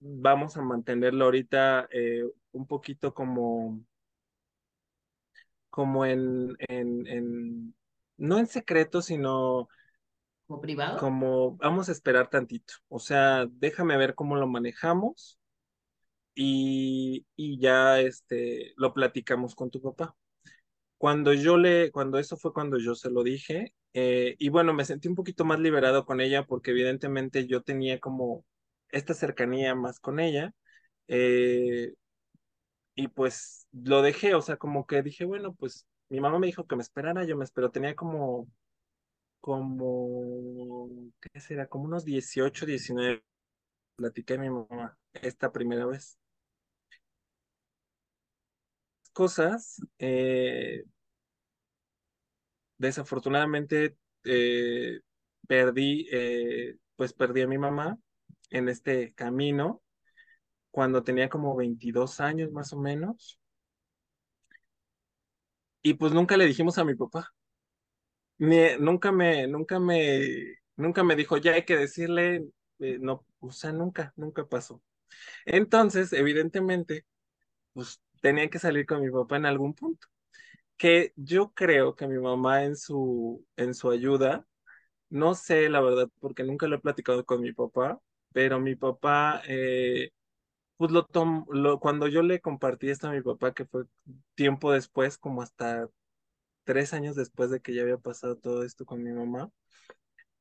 vamos 0.00 0.56
a 0.56 0.62
mantenerlo 0.62 1.26
ahorita 1.26 1.88
eh, 1.92 2.22
un 2.52 2.66
poquito 2.66 3.14
como, 3.14 3.84
como 5.70 6.04
en, 6.06 6.56
en, 6.68 7.06
en, 7.06 7.74
no 8.16 8.38
en 8.38 8.46
secreto, 8.46 9.02
sino 9.02 9.68
como 10.46 10.60
privado. 10.60 10.98
Como 10.98 11.56
vamos 11.56 11.88
a 11.88 11.92
esperar 11.92 12.28
tantito. 12.28 12.74
O 12.88 12.98
sea, 12.98 13.46
déjame 13.50 13.96
ver 13.96 14.14
cómo 14.14 14.36
lo 14.36 14.48
manejamos 14.48 15.39
y, 16.34 17.26
y 17.36 17.58
ya 17.60 18.00
este, 18.00 18.72
lo 18.76 18.94
platicamos 18.94 19.54
con 19.54 19.70
tu 19.70 19.80
papá. 19.82 20.16
Cuando 20.98 21.32
yo 21.34 21.56
le, 21.58 21.90
cuando 21.92 22.18
eso 22.18 22.36
fue 22.36 22.52
cuando 22.52 22.78
yo 22.78 22.94
se 22.94 23.10
lo 23.10 23.22
dije, 23.24 23.74
eh, 23.94 24.36
y 24.38 24.48
bueno, 24.50 24.74
me 24.74 24.84
sentí 24.84 25.08
un 25.08 25.14
poquito 25.16 25.44
más 25.44 25.60
liberado 25.60 26.04
con 26.06 26.20
ella 26.20 26.44
porque 26.46 26.72
evidentemente 26.72 27.46
yo 27.46 27.62
tenía 27.62 28.00
como 28.00 28.44
esta 28.90 29.14
cercanía 29.14 29.74
más 29.74 30.00
con 30.00 30.20
ella. 30.20 30.54
Eh, 31.08 31.94
y 32.94 33.08
pues 33.08 33.68
lo 33.72 34.02
dejé, 34.02 34.34
o 34.34 34.42
sea, 34.42 34.56
como 34.56 34.86
que 34.86 35.02
dije, 35.02 35.24
bueno, 35.24 35.54
pues 35.54 35.86
mi 36.08 36.20
mamá 36.20 36.38
me 36.38 36.46
dijo 36.48 36.66
que 36.66 36.76
me 36.76 36.82
esperara, 36.82 37.24
yo 37.24 37.36
me 37.36 37.44
espero, 37.44 37.70
tenía 37.70 37.94
como, 37.96 38.48
como, 39.40 40.90
¿qué 41.20 41.40
será? 41.40 41.68
Como 41.68 41.86
unos 41.86 42.04
18, 42.06 42.66
19, 42.66 43.24
platiqué 43.96 44.34
a 44.36 44.38
mi 44.38 44.50
mamá 44.50 44.98
esta 45.14 45.52
primera 45.52 45.86
vez 45.86 46.18
cosas, 49.12 49.80
eh, 49.98 50.84
desafortunadamente 52.78 53.96
eh, 54.24 55.00
perdí, 55.46 56.06
eh, 56.10 56.76
pues 56.96 57.12
perdí 57.12 57.42
a 57.42 57.46
mi 57.48 57.58
mamá 57.58 57.98
en 58.50 58.68
este 58.68 59.12
camino 59.14 59.82
cuando 60.70 61.02
tenía 61.04 61.28
como 61.28 61.56
22 61.56 62.20
años 62.20 62.52
más 62.52 62.72
o 62.72 62.78
menos. 62.80 63.38
Y 65.82 65.94
pues 65.94 66.12
nunca 66.12 66.36
le 66.36 66.46
dijimos 66.46 66.78
a 66.78 66.84
mi 66.84 66.94
papá. 66.94 67.32
nunca 68.38 69.12
me, 69.12 69.46
nunca 69.46 69.78
me, 69.78 70.56
nunca 70.76 71.04
me 71.04 71.16
dijo, 71.16 71.36
ya 71.36 71.52
hay 71.52 71.64
que 71.64 71.76
decirle, 71.76 72.44
no, 72.78 73.24
o 73.40 73.52
sea, 73.52 73.72
nunca, 73.72 74.12
nunca 74.16 74.46
pasó. 74.46 74.82
Entonces, 75.46 76.12
evidentemente, 76.12 77.06
pues 77.72 78.00
tenía 78.22 78.50
que 78.50 78.58
salir 78.58 78.86
con 78.86 79.02
mi 79.02 79.10
papá 79.10 79.36
en 79.36 79.46
algún 79.46 79.74
punto. 79.74 80.08
Que 80.76 81.12
yo 81.16 81.52
creo 81.54 81.96
que 81.96 82.06
mi 82.08 82.18
mamá 82.18 82.64
en 82.64 82.76
su, 82.76 83.46
en 83.56 83.74
su 83.74 83.90
ayuda, 83.90 84.46
no 85.10 85.34
sé 85.34 85.68
la 85.70 85.80
verdad, 85.80 86.08
porque 86.20 86.44
nunca 86.44 86.68
lo 86.68 86.76
he 86.76 86.80
platicado 86.80 87.24
con 87.26 87.42
mi 87.42 87.52
papá, 87.52 88.00
pero 88.32 88.60
mi 88.60 88.76
papá, 88.76 89.42
eh, 89.48 90.10
pues 90.76 90.90
lo, 90.92 91.08
lo 91.50 91.80
cuando 91.80 92.08
yo 92.08 92.22
le 92.22 92.40
compartí 92.40 92.90
esto 92.90 93.08
a 93.08 93.12
mi 93.12 93.22
papá, 93.22 93.54
que 93.54 93.66
fue 93.66 93.84
tiempo 94.34 94.72
después, 94.72 95.18
como 95.18 95.42
hasta 95.42 95.88
tres 96.64 96.92
años 96.94 97.16
después 97.16 97.50
de 97.50 97.60
que 97.60 97.74
ya 97.74 97.82
había 97.82 97.98
pasado 97.98 98.36
todo 98.38 98.64
esto 98.64 98.84
con 98.86 99.02
mi 99.02 99.12
mamá, 99.12 99.50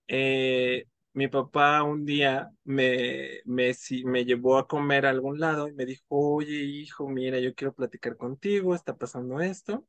eh, 0.07 0.85
mi 1.13 1.27
papá 1.27 1.83
un 1.83 2.05
día 2.05 2.49
me, 2.63 3.41
me, 3.45 3.73
me 4.05 4.25
llevó 4.25 4.57
a 4.57 4.67
comer 4.67 5.05
a 5.05 5.09
algún 5.09 5.39
lado 5.39 5.67
y 5.67 5.73
me 5.73 5.85
dijo, 5.85 6.05
oye, 6.09 6.53
hijo, 6.63 7.09
mira, 7.09 7.39
yo 7.39 7.53
quiero 7.55 7.73
platicar 7.73 8.15
contigo, 8.17 8.75
está 8.75 8.97
pasando 8.97 9.41
esto, 9.41 9.85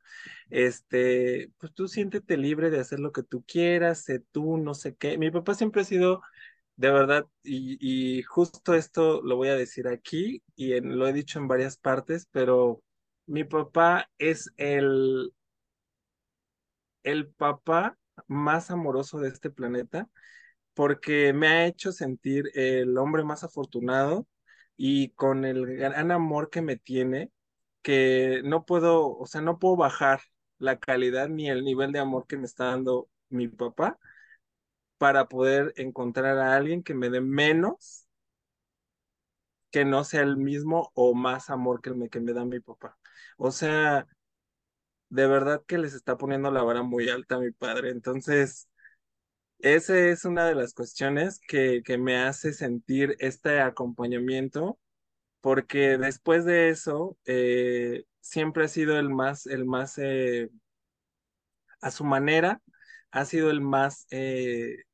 este, 0.51 1.51
pues 1.59 1.73
tú 1.75 1.89
siéntete 1.89 2.37
libre 2.37 2.71
de 2.71 2.81
hacer 2.81 3.01
lo 3.01 3.13
que 3.13 3.23
tú 3.23 3.45
quieras, 3.47 4.03
sé 4.05 4.21
tú, 4.33 4.59
no 4.59 4.75
sé 4.75 4.97
qué. 4.97 5.19
Mi 5.19 5.31
papá 5.31 5.55
siempre 5.55 5.83
ha 5.83 5.85
sido, 5.85 6.23
de 6.77 6.91
verdad, 6.91 7.27
y, 7.43 7.79
y 8.19 8.23
justo 8.25 8.75
esto 8.75 9.23
lo 9.23 9.37
voy 9.37 9.49
a 9.49 9.57
decir 9.57 9.89
aquí 9.89 10.43
y 10.57 10.81
lo 10.81 11.07
he 11.09 11.13
dicho 11.13 11.39
en 11.39 11.49
varias 11.49 11.77
partes, 11.79 12.29
pero 12.33 12.83
mi 13.27 13.45
papá 13.45 14.11
es 14.19 14.53
el, 14.57 15.33
el 17.03 17.29
papá 17.29 17.99
más 18.27 18.71
amoroso 18.71 19.19
de 19.21 19.29
este 19.29 19.51
planeta 19.51 20.09
porque 20.81 21.35
me 21.35 21.47
ha 21.49 21.67
hecho 21.67 21.93
sentir 21.93 22.51
el 22.55 22.97
hombre 22.97 23.23
más 23.23 23.45
afortunado 23.45 24.27
y 24.79 25.11
con 25.11 25.45
el 25.45 25.67
gran 25.77 26.11
amor 26.11 26.49
que 26.49 26.63
me 26.63 26.79
tiene, 26.79 27.31
que 27.83 28.41
no 28.45 28.65
puedo, 28.65 29.15
o 29.19 29.27
sea, 29.27 29.43
no 29.43 29.59
puedo 29.59 29.77
bajar 29.77 30.23
la 30.59 30.79
calidad 30.79 31.29
ni 31.29 31.51
el 31.51 31.65
nivel 31.65 31.93
de 31.93 31.99
amor 31.99 32.27
que 32.27 32.39
me 32.39 32.47
está 32.47 32.65
dando 32.67 33.11
mi 33.29 33.47
papá 33.49 33.99
para 34.97 35.29
poder 35.29 35.75
encontrar 35.77 36.39
a 36.39 36.57
alguien 36.57 36.83
que 36.83 36.95
me 36.95 37.11
dé 37.11 37.21
menos 37.21 38.07
que 39.71 39.85
no 39.85 40.03
sea 40.05 40.23
el 40.23 40.39
mismo 40.39 40.93
o 40.95 41.13
más 41.15 41.51
amor 41.51 41.83
que, 41.83 41.91
me, 41.93 42.09
que 42.09 42.21
me 42.21 42.33
da 42.33 42.47
mi 42.47 42.61
papá. 42.61 42.99
O 43.37 43.51
sea, 43.51 44.07
de 45.11 45.27
verdad 45.27 45.63
que 45.67 45.77
les 45.79 45.95
está 45.95 46.17
poniendo 46.17 46.51
la 46.51 46.63
vara 46.63 46.83
muy 46.83 47.11
alta 47.11 47.39
mi 47.39 47.51
padre. 47.53 47.91
Entonces, 47.91 48.70
esa 49.63 49.99
es 49.99 50.25
una 50.25 50.47
de 50.47 50.55
las 50.55 50.75
cuestiones 50.75 51.41
que, 51.47 51.83
que 51.85 51.99
me 51.99 52.17
hace 52.19 52.53
sentir 52.53 53.17
este 53.21 53.61
acompañamiento, 53.61 54.79
porque 55.41 55.99
después 55.99 56.45
de 56.45 56.71
eso, 56.71 57.19
eh, 57.27 58.05
siempre 58.21 58.65
ha 58.65 58.69
sido 58.69 58.99
el 58.99 59.11
más, 59.11 59.47
el 59.47 59.67
más, 59.67 59.99
eh, 59.99 60.51
a 61.81 61.91
su 61.91 62.05
manera, 62.05 62.61
ha 63.11 63.25
sido 63.25 63.51
el 63.51 63.61
más 63.61 64.07
eh, 64.11 64.85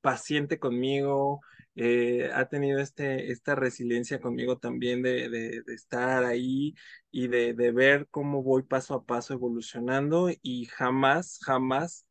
paciente 0.00 0.58
conmigo, 0.58 1.40
ha 2.34 2.44
tenido 2.48 2.80
este, 2.80 3.32
esta 3.32 3.54
resiliencia 3.54 4.20
conmigo 4.20 4.58
también 4.58 5.02
de, 5.02 5.30
de, 5.30 5.62
de 5.62 5.74
estar 5.74 6.24
ahí 6.24 6.74
y 7.10 7.28
de, 7.28 7.54
de, 7.54 7.72
ver 7.72 8.08
cómo 8.10 8.42
voy 8.42 8.62
paso 8.64 8.94
a 8.94 9.04
paso 9.06 9.32
evolucionando 9.32 10.28
y 10.42 10.66
jamás, 10.66 11.38
jamás 11.42 12.06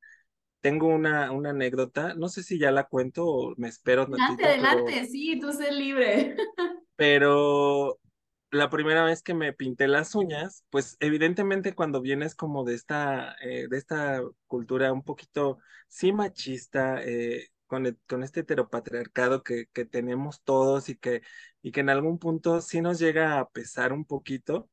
tengo 0.61 0.87
una, 0.87 1.31
una 1.31 1.49
anécdota, 1.49 2.13
no 2.13 2.29
sé 2.29 2.43
si 2.43 2.57
ya 2.57 2.71
la 2.71 2.85
cuento 2.85 3.25
o 3.25 3.53
me 3.57 3.67
espero. 3.67 4.03
Adelante, 4.03 4.45
adelante, 4.45 5.05
sí, 5.07 5.39
tú 5.39 5.51
sé 5.51 5.71
libre. 5.71 6.35
Pero 6.95 7.99
la 8.51 8.69
primera 8.69 9.03
vez 9.03 9.23
que 9.23 9.33
me 9.33 9.53
pinté 9.53 9.87
las 9.87 10.13
uñas, 10.13 10.65
pues 10.69 10.97
evidentemente 10.99 11.73
cuando 11.73 12.01
vienes 12.01 12.35
como 12.35 12.63
de 12.63 12.75
esta, 12.75 13.35
eh, 13.41 13.67
de 13.69 13.77
esta 13.77 14.21
cultura 14.47 14.93
un 14.93 15.03
poquito, 15.03 15.57
sí 15.87 16.13
machista, 16.13 17.01
eh, 17.03 17.47
con, 17.65 17.97
con, 18.07 18.23
este 18.23 18.41
heteropatriarcado 18.41 19.43
que, 19.43 19.67
que 19.73 19.85
tenemos 19.85 20.43
todos 20.43 20.89
y 20.89 20.97
que, 20.97 21.21
y 21.61 21.71
que 21.71 21.79
en 21.79 21.89
algún 21.89 22.19
punto 22.19 22.61
sí 22.61 22.81
nos 22.81 22.99
llega 22.99 23.39
a 23.39 23.49
pesar 23.49 23.93
un 23.93 24.05
poquito. 24.05 24.69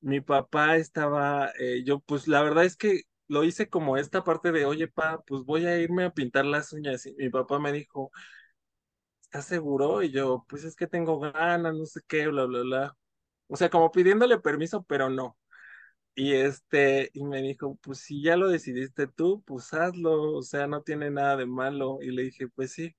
Mi 0.00 0.20
papá 0.20 0.76
estaba, 0.76 1.52
eh, 1.58 1.82
yo 1.84 2.00
pues 2.00 2.28
la 2.28 2.42
verdad 2.42 2.64
es 2.64 2.76
que 2.76 3.02
lo 3.30 3.44
hice 3.44 3.68
como 3.70 3.96
esta 3.96 4.24
parte 4.24 4.52
de, 4.52 4.64
oye, 4.66 4.88
pa, 4.88 5.22
pues 5.26 5.44
voy 5.44 5.64
a 5.66 5.78
irme 5.78 6.04
a 6.04 6.10
pintar 6.12 6.44
las 6.46 6.72
uñas. 6.72 7.06
Y 7.06 7.14
mi 7.14 7.30
papá 7.30 7.58
me 7.60 7.72
dijo, 7.72 8.10
¿estás 9.22 9.46
seguro? 9.46 10.02
Y 10.02 10.10
yo, 10.10 10.44
pues 10.48 10.64
es 10.64 10.74
que 10.76 10.86
tengo 10.86 11.18
ganas, 11.20 11.74
no 11.74 11.86
sé 11.86 12.00
qué, 12.08 12.26
bla, 12.28 12.44
bla, 12.46 12.60
bla. 12.62 12.96
O 13.48 13.56
sea, 13.56 13.70
como 13.70 13.92
pidiéndole 13.92 14.38
permiso, 14.40 14.84
pero 14.84 15.10
no. 15.10 15.38
Y 16.14 16.34
este, 16.34 17.10
y 17.14 17.24
me 17.24 17.42
dijo, 17.42 17.78
pues 17.82 18.00
si 18.00 18.22
ya 18.22 18.36
lo 18.36 18.48
decidiste 18.48 19.06
tú, 19.08 19.42
pues 19.46 19.72
hazlo, 19.74 20.34
o 20.34 20.42
sea, 20.42 20.66
no 20.66 20.82
tiene 20.82 21.10
nada 21.10 21.36
de 21.36 21.46
malo. 21.46 21.98
Y 22.02 22.10
le 22.12 22.22
dije, 22.24 22.48
pues 22.48 22.72
sí. 22.72 22.96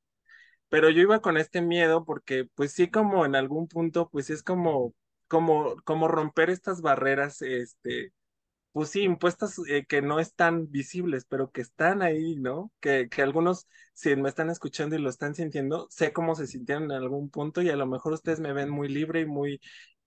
Pero 0.70 0.90
yo 0.90 1.02
iba 1.02 1.22
con 1.22 1.38
este 1.38 1.62
miedo 1.62 2.06
porque, 2.06 2.46
pues 2.56 2.74
sí, 2.74 2.90
como 2.92 3.26
en 3.26 3.36
algún 3.36 3.68
punto, 3.68 4.10
pues 4.10 4.30
es 4.30 4.44
como, 4.44 4.94
como, 5.28 5.76
como 5.86 6.08
romper 6.08 6.50
estas 6.50 6.82
barreras, 6.82 7.42
este, 7.42 8.14
pues 8.72 8.90
sí, 8.90 9.02
impuestas 9.04 9.60
eh, 9.70 9.86
que 9.86 10.02
no 10.02 10.20
están 10.20 10.72
visibles, 10.72 11.26
pero 11.26 11.52
que 11.52 11.62
están 11.62 12.02
ahí, 12.02 12.36
¿no? 12.38 12.72
Que, 12.80 13.10
que 13.10 13.22
algunos, 13.22 13.68
si 13.94 14.16
me 14.16 14.30
están 14.30 14.50
escuchando 14.50 14.96
y 14.96 15.00
lo 15.00 15.10
están 15.10 15.36
sintiendo, 15.36 15.88
sé 15.90 16.14
cómo 16.14 16.36
se 16.36 16.48
sintieron 16.48 16.86
en 16.86 16.92
algún 16.94 17.30
punto 17.30 17.62
y 17.62 17.70
a 17.70 17.76
lo 17.76 17.86
mejor 17.88 18.14
ustedes 18.14 18.40
me 18.40 18.54
ven 18.54 18.70
muy 18.70 18.88
libre 18.90 19.22
y 19.22 19.26
muy, 19.26 19.60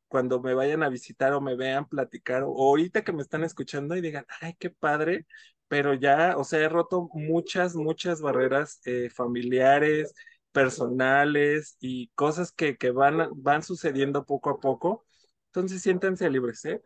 cuando 0.08 0.40
me 0.40 0.54
vayan 0.54 0.82
a 0.82 0.88
visitar 0.88 1.32
o 1.34 1.40
me 1.40 1.56
vean 1.56 1.88
platicar, 1.88 2.42
o 2.44 2.48
ahorita 2.56 3.02
que 3.04 3.12
me 3.12 3.22
están 3.22 3.44
escuchando 3.44 3.96
y 3.96 4.00
digan, 4.00 4.26
ay, 4.40 4.54
qué 4.58 4.70
padre, 4.70 5.26
pero 5.68 5.94
ya, 5.94 6.36
o 6.36 6.44
sea, 6.44 6.60
he 6.60 6.68
roto 6.68 7.08
muchas, 7.14 7.74
muchas 7.74 8.20
barreras 8.20 8.80
eh, 8.84 9.10
familiares, 9.10 10.14
personales 10.52 11.76
y 11.80 12.08
cosas 12.14 12.52
que, 12.52 12.76
que 12.76 12.90
van, 12.92 13.28
van 13.36 13.62
sucediendo 13.62 14.24
poco 14.24 14.50
a 14.50 14.60
poco. 14.60 15.04
Entonces 15.48 15.82
siéntense 15.82 16.30
libres, 16.30 16.64
¿eh? 16.64 16.80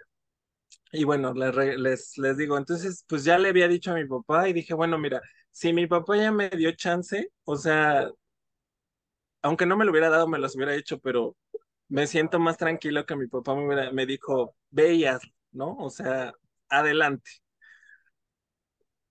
Y 0.93 1.05
bueno, 1.05 1.35
les, 1.35 2.17
les, 2.17 2.37
digo, 2.37 2.57
entonces, 2.57 3.05
pues 3.09 3.25
ya 3.25 3.39
le 3.39 3.51
había 3.51 3.69
dicho 3.69 3.93
a 3.93 3.95
mi 3.95 4.07
papá 4.07 4.49
y 4.49 4.53
dije, 4.53 4.75
bueno, 4.75 4.99
mira, 4.99 5.21
si 5.51 5.73
mi 5.73 5.87
papá 5.87 6.17
ya 6.17 6.33
me 6.33 6.49
dio 6.51 6.73
chance, 6.73 7.31
o 7.45 7.57
sea, 7.57 8.11
aunque 9.43 9.67
no 9.67 9.77
me 9.77 9.85
lo 9.85 9.91
hubiera 9.91 10.09
dado, 10.09 10.29
me 10.29 10.39
los 10.39 10.57
hubiera 10.57 10.75
hecho, 10.75 10.99
pero 10.99 11.37
me 11.89 12.07
siento 12.07 12.39
más 12.39 12.57
tranquilo 12.57 13.07
que 13.07 13.17
mi 13.17 13.27
papá 13.29 13.55
me, 13.55 13.93
me 13.93 14.07
dijo, 14.07 14.55
ve 14.71 15.19
¿no? 15.53 15.77
O 15.77 15.91
sea, 15.91 16.33
adelante. 16.69 17.31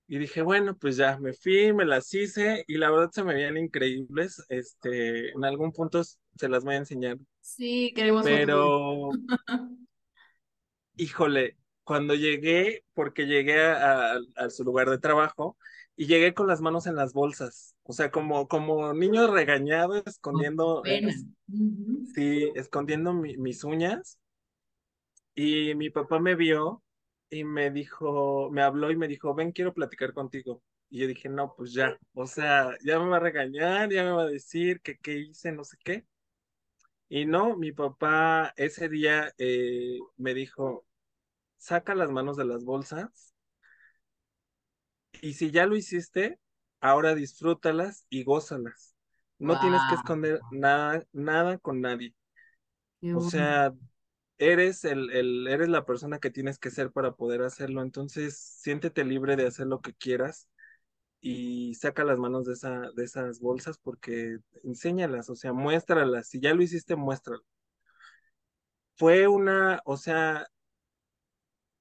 Y 0.10 0.20
dije, 0.20 0.42
bueno, 0.42 0.78
pues 0.78 0.96
ya 0.96 1.18
me 1.20 1.34
fui, 1.34 1.74
me 1.74 1.84
las 1.84 2.14
hice 2.14 2.64
y 2.68 2.78
la 2.78 2.90
verdad 2.90 3.12
se 3.12 3.24
me 3.24 3.34
veían 3.34 3.58
increíbles. 3.58 4.44
Este, 4.48 5.32
en 5.32 5.44
algún 5.44 5.74
punto 5.74 6.02
se 6.04 6.50
las 6.50 6.64
voy 6.64 6.76
a 6.76 6.78
enseñar. 6.78 7.18
Sí, 7.42 7.92
queremos 7.94 8.24
Pero, 8.24 9.10
híjole, 10.98 11.58
cuando 11.84 12.16
llegué, 12.16 12.84
porque 12.94 13.26
llegué 13.26 13.62
a, 13.62 14.20
su 14.50 14.64
lugar 14.64 14.90
de 14.90 15.00
trabajo 15.00 15.58
y 15.96 16.06
llegué 16.06 16.34
con 16.34 16.48
las 16.48 16.60
manos 16.62 16.86
en 16.86 16.96
las 16.96 17.14
bolsas, 17.14 17.76
o 17.84 17.94
sea, 17.94 18.12
como, 18.12 18.48
como 18.48 18.94
niño 18.94 19.28
regañado, 19.34 19.96
escondiendo, 20.06 20.84
sí, 22.14 22.52
escondiendo 22.56 23.14
mis 23.14 23.64
uñas. 23.64 24.20
Y 25.34 25.76
mi 25.76 25.90
papá 25.92 26.20
me 26.20 26.36
vio 26.36 26.84
y 27.30 27.44
me 27.44 27.72
dijo, 27.72 28.50
me 28.52 28.64
habló 28.64 28.92
y 28.92 28.98
me 28.98 29.08
dijo, 29.08 29.34
ven, 29.36 29.52
quiero 29.52 29.74
platicar 29.74 30.14
contigo. 30.14 30.64
Y 30.90 31.00
yo 31.00 31.08
dije, 31.08 31.30
no, 31.30 31.54
pues 31.56 31.74
ya, 31.74 31.98
o 32.14 32.26
sea, 32.26 32.76
ya 32.84 33.00
me 33.00 33.10
va 33.10 33.18
a 33.18 33.20
regañar, 33.20 33.92
ya 33.92 34.04
me 34.04 34.12
va 34.12 34.24
a 34.24 34.28
decir 34.28 34.82
que 34.82 34.98
qué 34.98 35.18
hice, 35.20 35.52
no 35.52 35.64
sé 35.64 35.78
qué. 35.84 36.06
Y 37.10 37.26
no, 37.26 37.56
mi 37.56 37.72
papá 37.72 38.54
ese 38.58 38.90
día 38.90 39.34
eh, 39.38 40.00
me 40.18 40.34
dijo, 40.34 40.87
saca 41.58 41.96
las 41.96 42.12
manos 42.12 42.38
de 42.38 42.46
las 42.46 42.64
bolsas 42.64 43.34
y 45.22 45.34
si 45.34 45.52
ya 45.52 45.66
lo 45.66 45.76
hiciste, 45.76 46.40
ahora 46.80 47.16
disfrútalas 47.16 48.06
y 48.10 48.24
gózalas. 48.24 48.96
No 49.40 49.60
tienes 49.60 49.82
que 49.90 49.96
esconder 49.96 50.40
nada, 50.52 51.06
nada 51.12 51.58
con 51.58 51.82
nadie. 51.82 52.16
o 53.14 53.22
sea, 53.22 53.74
eres 54.38 54.84
el, 54.84 55.12
el, 55.12 55.48
eres 55.48 55.70
la 55.70 55.86
persona 55.86 56.20
que 56.20 56.32
tienes 56.32 56.58
que 56.58 56.72
ser 56.72 56.92
para 56.92 57.14
poder 57.14 57.44
hacerlo. 57.44 57.82
Entonces, 57.82 58.38
siéntete 58.38 59.04
libre 59.04 59.36
de 59.36 59.48
hacer 59.48 59.68
lo 59.68 59.82
que 59.82 59.94
quieras 59.94 60.50
y 61.20 61.76
saca 61.76 62.04
las 62.04 62.20
manos 62.20 62.46
de, 62.46 62.54
esa, 62.54 62.92
de 62.96 63.04
esas 63.04 63.40
bolsas 63.40 63.78
porque 63.78 64.40
enséñalas, 64.64 65.30
o 65.30 65.36
sea, 65.36 65.54
muéstralas. 65.54 66.30
Si 66.30 66.40
ya 66.40 66.54
lo 66.54 66.64
hiciste, 66.64 66.96
muéstralo. 66.96 67.44
Fue 68.96 69.28
una, 69.28 69.82
o 69.86 69.96
sea, 69.98 70.48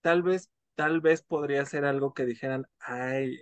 tal 0.07 0.23
vez, 0.23 0.53
tal 0.77 1.01
vez 1.01 1.23
podría 1.23 1.65
ser 1.67 1.85
algo 1.85 2.15
que 2.15 2.27
dijeran, 2.27 2.65
ay, 2.79 3.41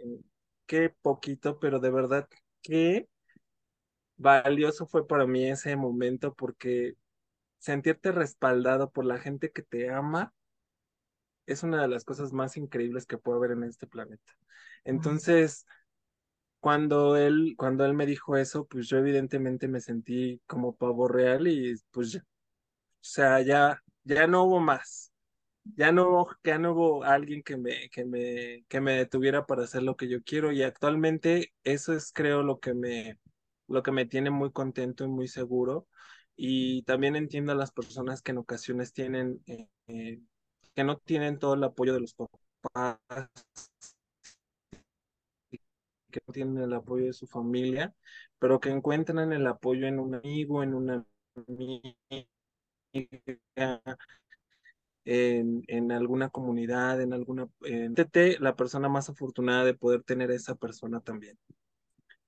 qué 0.65 0.89
poquito, 1.03 1.59
pero 1.59 1.79
de 1.79 1.91
verdad, 1.91 2.27
qué 2.63 3.07
valioso 4.17 4.87
fue 4.87 5.07
para 5.07 5.27
mí 5.27 5.47
ese 5.47 5.77
momento 5.77 6.33
porque 6.33 6.95
sentirte 7.59 8.13
respaldado 8.13 8.91
por 8.91 9.05
la 9.05 9.19
gente 9.19 9.53
que 9.53 9.61
te 9.61 9.91
ama 9.91 10.33
es 11.45 11.63
una 11.65 11.83
de 11.83 11.89
las 11.89 12.03
cosas 12.03 12.33
más 12.33 12.57
increíbles 12.57 13.05
que 13.05 13.19
puede 13.19 13.37
haber 13.37 13.51
en 13.51 13.65
este 13.65 13.87
planeta. 13.87 14.33
Entonces, 14.85 15.67
cuando 16.61 17.19
él, 17.19 17.57
cuando 17.59 17.85
él 17.85 17.93
me 17.93 18.07
dijo 18.07 18.39
eso, 18.39 18.65
pues 18.65 18.89
yo 18.89 18.97
evidentemente 18.97 19.69
me 19.69 19.83
sentí 19.83 20.41
como 20.47 20.75
pavo 20.75 21.09
real 21.09 21.47
y 21.47 21.75
pues 21.91 22.13
ya, 22.13 22.21
o 22.21 22.25
sea, 23.03 23.43
ya, 23.43 23.83
ya 24.05 24.27
no 24.27 24.45
hubo 24.45 24.61
más 24.61 25.14
ya 25.65 25.93
no, 25.93 26.27
ya 26.45 26.59
no 26.59 26.73
hubo 26.73 27.05
alguien 27.05 27.43
que 27.43 27.57
me, 27.57 27.89
que 27.91 28.05
me, 28.05 28.65
que 28.69 28.81
me 28.81 28.93
detuviera 28.95 29.47
para 29.47 29.65
hacer 29.65 29.83
lo 29.83 29.97
que 29.97 30.09
yo 30.09 30.23
quiero 30.23 30.53
y 30.53 30.63
actualmente 30.63 31.53
eso 31.65 31.93
es 31.95 32.13
creo 32.13 32.43
lo 32.43 32.61
que 32.61 32.75
me, 32.75 33.19
lo 33.69 33.83
que 33.83 33.93
me 33.93 34.07
tiene 34.07 34.31
muy 34.31 34.53
contento 34.53 35.05
y 35.05 35.09
muy 35.09 35.29
seguro. 35.29 35.87
Y 36.37 36.83
también 36.83 37.17
entiendo 37.17 37.53
a 37.53 37.55
las 37.55 37.71
personas 37.73 38.21
que 38.23 38.33
en 38.33 38.39
ocasiones 38.39 38.93
tienen, 38.93 39.43
eh, 39.47 39.69
eh, 39.89 40.21
que 40.75 40.85
no 40.85 40.99
tienen 40.99 41.39
todo 41.39 41.55
el 41.55 41.65
apoyo 41.65 41.95
de 41.95 42.01
los 42.01 42.15
papás, 42.15 42.99
que 46.11 46.21
no 46.27 46.33
tienen 46.33 46.59
el 46.59 46.73
apoyo 46.73 47.07
de 47.07 47.13
su 47.13 47.27
familia, 47.27 47.95
pero 48.39 48.61
que 48.61 48.71
encuentran 48.71 49.33
el 49.33 49.47
apoyo 49.47 49.87
en 49.87 49.99
un 50.01 50.15
amigo, 50.15 50.63
en 50.63 50.75
una 50.75 51.05
amiga, 51.37 51.97
en, 55.05 55.63
en 55.69 55.93
alguna 55.93 56.31
comunidad, 56.31 57.01
en 57.01 57.13
alguna... 57.13 57.49
En 57.63 57.95
TT, 57.95 58.39
la 58.41 58.57
persona 58.57 58.89
más 58.89 59.09
afortunada 59.11 59.65
de 59.65 59.75
poder 59.75 60.03
tener 60.03 60.31
esa 60.31 60.55
persona 60.55 61.01
también. 61.01 61.39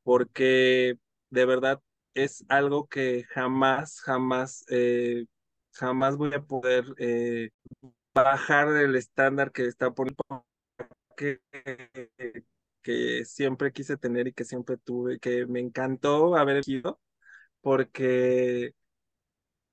Porque 0.03 0.99
de 1.31 1.45
verdad 1.47 1.81
es 2.15 2.45
algo 2.49 2.87
que 2.89 3.25
jamás, 3.25 4.01
jamás, 4.01 4.65
eh, 4.69 5.27
jamás 5.73 6.17
voy 6.17 6.33
a 6.35 6.43
poder 6.43 6.85
eh, 6.99 7.51
bajar 8.15 8.73
del 8.73 8.97
estándar 8.97 9.53
que 9.53 9.67
está 9.67 9.93
por 9.93 10.15
que, 11.17 11.41
que 12.83 13.25
siempre 13.25 13.73
quise 13.73 13.97
tener 13.97 14.29
y 14.29 14.33
que 14.33 14.45
siempre 14.45 14.77
tuve, 14.77 15.19
que 15.19 15.47
me 15.47 15.61
encantó 15.61 16.37
haber 16.37 16.57
elegido, 16.57 17.01
porque 17.61 18.75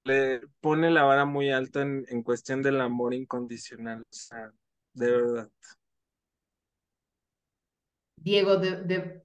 le 0.05 0.41
pone 0.59 0.91
la 0.91 1.03
vara 1.03 1.25
muy 1.25 1.51
alto 1.51 1.81
en, 1.81 2.05
en 2.09 2.23
cuestión 2.23 2.61
del 2.61 2.81
amor 2.81 3.13
incondicional, 3.13 4.01
o 4.01 4.13
sea, 4.13 4.51
de 4.93 5.11
verdad. 5.11 5.49
Diego, 8.17 8.57
de, 8.57 8.83
de... 8.83 9.23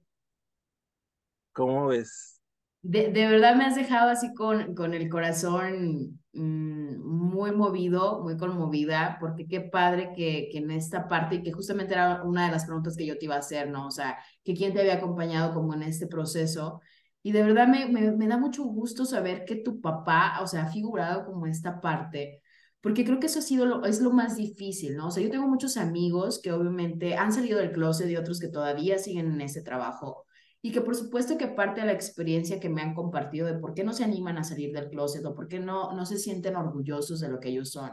¿Cómo 1.53 1.87
ves? 1.87 2.41
De, 2.81 3.11
de, 3.11 3.27
verdad 3.27 3.55
me 3.55 3.65
has 3.65 3.75
dejado 3.75 4.09
así 4.09 4.33
con, 4.33 4.73
con 4.73 4.93
el 4.93 5.09
corazón 5.09 6.19
mmm, 6.31 6.97
muy 6.97 7.51
movido, 7.51 8.21
muy 8.23 8.37
conmovida, 8.37 9.17
porque 9.19 9.47
qué 9.47 9.59
padre 9.61 10.13
que, 10.15 10.47
que, 10.51 10.59
en 10.59 10.71
esta 10.71 11.07
parte, 11.09 11.35
y 11.35 11.43
que 11.43 11.51
justamente 11.51 11.93
era 11.93 12.23
una 12.23 12.45
de 12.45 12.51
las 12.51 12.65
preguntas 12.65 12.95
que 12.95 13.05
yo 13.05 13.17
te 13.17 13.25
iba 13.25 13.35
a 13.35 13.39
hacer, 13.39 13.69
¿no? 13.69 13.87
O 13.87 13.91
sea, 13.91 14.17
que 14.43 14.53
quién 14.53 14.73
te 14.73 14.79
había 14.79 14.95
acompañado 14.95 15.53
como 15.53 15.73
en 15.73 15.83
este 15.83 16.07
proceso. 16.07 16.81
Y 17.21 17.31
de 17.31 17.43
verdad 17.43 17.67
me, 17.67 17.87
me, 17.87 18.11
me 18.11 18.27
da 18.27 18.37
mucho 18.37 18.63
gusto 18.63 19.05
saber 19.05 19.45
que 19.45 19.57
tu 19.57 19.81
papá, 19.81 20.39
o 20.41 20.47
sea, 20.47 20.63
ha 20.63 20.71
figurado 20.71 21.25
como 21.25 21.45
esta 21.45 21.81
parte, 21.81 22.41
porque 22.81 23.03
creo 23.03 23.19
que 23.19 23.27
eso 23.27 23.39
ha 23.39 23.41
sido 23.41 23.65
lo, 23.65 23.85
es 23.85 24.01
lo 24.01 24.11
más 24.11 24.37
difícil, 24.37 24.95
¿no? 24.95 25.07
O 25.07 25.11
sea, 25.11 25.21
yo 25.23 25.29
tengo 25.29 25.47
muchos 25.47 25.75
amigos 25.77 26.39
que 26.41 26.51
obviamente 26.53 27.15
han 27.15 27.33
salido 27.33 27.59
del 27.59 27.71
closet 27.73 28.09
y 28.09 28.15
otros 28.15 28.39
que 28.39 28.47
todavía 28.47 28.97
siguen 28.97 29.33
en 29.33 29.41
ese 29.41 29.61
trabajo 29.61 30.25
y 30.61 30.71
que 30.71 30.81
por 30.81 30.95
supuesto 30.95 31.37
que 31.37 31.47
parte 31.47 31.81
de 31.81 31.87
la 31.87 31.93
experiencia 31.93 32.59
que 32.59 32.69
me 32.69 32.81
han 32.81 32.93
compartido 32.93 33.47
de 33.47 33.55
por 33.59 33.73
qué 33.73 33.83
no 33.83 33.93
se 33.93 34.03
animan 34.03 34.37
a 34.37 34.43
salir 34.43 34.73
del 34.73 34.89
closet 34.89 35.25
o 35.25 35.35
por 35.35 35.47
qué 35.47 35.59
no, 35.59 35.93
no 35.93 36.05
se 36.05 36.17
sienten 36.17 36.55
orgullosos 36.55 37.19
de 37.19 37.29
lo 37.29 37.39
que 37.39 37.49
ellos 37.49 37.71
son, 37.71 37.91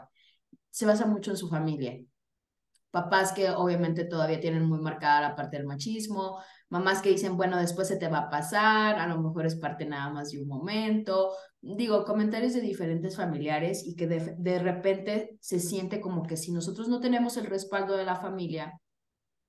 se 0.69 0.85
basa 0.85 1.05
mucho 1.05 1.31
en 1.31 1.37
su 1.37 1.49
familia. 1.49 1.99
Papás 2.91 3.33
que 3.33 3.49
obviamente 3.49 4.05
todavía 4.05 4.39
tienen 4.39 4.65
muy 4.65 4.79
marcada 4.79 5.21
la 5.21 5.35
parte 5.35 5.57
del 5.57 5.65
machismo, 5.65 6.39
mamás 6.69 7.01
que 7.01 7.09
dicen, 7.09 7.37
bueno, 7.37 7.57
después 7.57 7.87
se 7.87 7.97
te 7.97 8.07
va 8.07 8.19
a 8.19 8.29
pasar, 8.29 8.99
a 8.99 9.07
lo 9.07 9.21
mejor 9.21 9.45
es 9.45 9.55
parte 9.55 9.85
nada 9.85 10.09
más 10.11 10.31
de 10.31 10.41
un 10.41 10.47
momento. 10.47 11.33
Digo, 11.61 12.05
comentarios 12.05 12.53
de 12.53 12.61
diferentes 12.61 13.15
familiares 13.15 13.85
y 13.85 13.95
que 13.95 14.07
de, 14.07 14.35
de 14.37 14.59
repente 14.59 15.37
se 15.41 15.59
siente 15.59 16.01
como 16.01 16.23
que 16.23 16.37
si 16.37 16.51
nosotros 16.51 16.87
no 16.87 16.99
tenemos 16.99 17.37
el 17.37 17.45
respaldo 17.45 17.95
de 17.97 18.05
la 18.05 18.15
familia, 18.15 18.79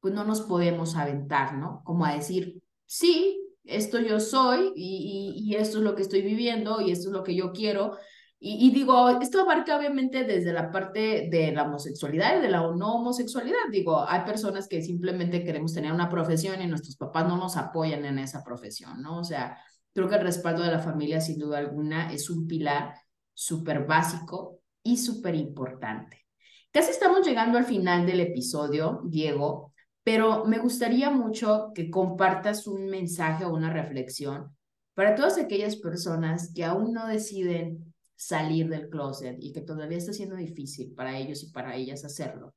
pues 0.01 0.15
no 0.15 0.25
nos 0.25 0.43
podemos 0.43 0.97
aventar, 0.97 1.55
¿no? 1.55 1.83
Como 1.85 2.05
a 2.05 2.15
decir, 2.15 2.63
sí, 2.87 3.41
esto 3.65 4.01
yo 4.01 4.21
soy 4.21 4.73
y, 4.75 5.35
y, 5.37 5.53
y, 5.53 5.57
esto 5.57 5.79
es 5.79 5.85
lo 5.85 5.95
que 5.95 6.03
estoy 6.03 6.23
viviendo 6.23 6.81
y 6.81 6.91
esto 6.91 7.09
es 7.09 7.13
lo 7.13 7.25
que 7.25 7.35
yo 7.35 7.53
quiero. 7.53 7.97
Y, 8.41 8.71
digo, 8.71 9.21
esto 9.21 9.41
abarca 9.41 9.77
obviamente 9.77 10.23
desde 10.23 10.53
la 10.53 10.71
parte 10.71 11.29
de 11.29 11.51
la 11.51 11.65
homosexualidad 11.65 12.39
y 12.39 12.43
de 12.43 12.49
la 12.49 12.61
no 12.61 12.95
homosexualidad. 12.95 13.59
Digo, 13.71 14.09
hay 14.09 14.21
personas 14.21 14.69
que 14.69 14.81
simplemente 14.81 15.43
queremos 15.43 15.75
tener 15.75 15.93
una 15.93 16.09
profesión 16.09 16.63
y 16.63 16.69
nuestros 16.69 16.97
papás 16.97 17.27
no 17.27 17.37
nos 17.37 17.57
apoyan 17.57 18.05
en 18.05 18.21
esa 18.21 18.45
profesión, 18.45 19.03
¿no? 19.03 19.19
O 19.19 19.25
sea, 19.25 19.59
creo 19.93 20.09
que 20.09 20.15
el 20.15 20.23
respaldo 20.23 20.63
de 20.63 20.71
la 20.71 20.79
familia, 20.79 21.21
sin 21.21 21.39
duda 21.39 21.59
alguna, 21.59 22.13
es 22.13 22.31
un 22.31 22.47
pilar 22.47 22.95
súper 23.35 23.87
básico 23.87 24.61
y 24.85 24.99
súper 24.99 25.35
importante. 25.35 26.27
Casi 26.71 26.91
estamos 26.93 27.27
llegando 27.27 27.59
al 27.59 27.65
final 27.65 28.07
del 28.07 28.21
episodio, 28.21 29.01
Diego 29.05 29.73
pero 30.09 30.47
me 30.47 30.59
gustaría 30.59 31.11
mucho 31.11 31.71
que 31.75 31.91
compartas 31.91 32.67
un 32.67 32.87
mensaje 32.87 33.45
o 33.45 33.53
una 33.53 33.71
reflexión 33.71 34.57
para 34.95 35.15
todas 35.15 35.37
aquellas 35.37 35.77
personas 35.77 36.51
que 36.55 36.65
aún 36.65 36.95
no 36.95 37.07
deciden 37.07 37.88
salir 38.19 38.69
del 38.69 38.91
closet 38.91 39.39
y 39.41 39.53
que 39.53 39.63
todavía 39.63 39.99
está 39.99 40.13
siendo 40.13 40.37
difícil 40.37 40.93
para 40.95 41.19
ellos 41.19 41.43
y 41.45 41.53
para 41.53 41.77
ellas 41.77 42.05
hacerlo. 42.05 42.55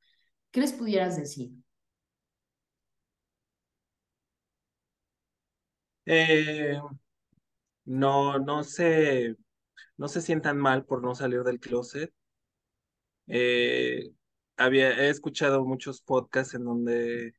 ¿Qué 0.51 0.61
les 0.61 0.73
pudieras 0.73 1.17
decir? 1.17 1.51
Eh, 6.05 6.77
no, 7.85 8.39
no 8.39 8.63
se, 8.63 9.35
no 9.97 10.07
se 10.07 10.21
sientan 10.21 10.57
mal 10.57 10.85
por 10.85 11.03
no 11.03 11.15
salir 11.15 11.43
del 11.43 11.59
closet. 11.59 12.13
Eh, 13.27 14.11
había, 14.57 14.91
he 14.91 15.09
escuchado 15.09 15.65
muchos 15.65 16.01
podcasts 16.01 16.53
en 16.55 16.65
donde 16.65 17.33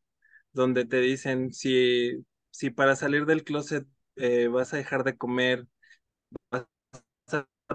donde 0.52 0.86
te 0.86 1.00
dicen 1.00 1.52
si, 1.52 2.26
si 2.50 2.70
para 2.70 2.96
salir 2.96 3.26
del 3.26 3.44
closet 3.44 3.86
eh, 4.16 4.48
vas 4.48 4.74
a 4.74 4.78
dejar 4.78 5.04
de 5.04 5.18
comer, 5.18 5.66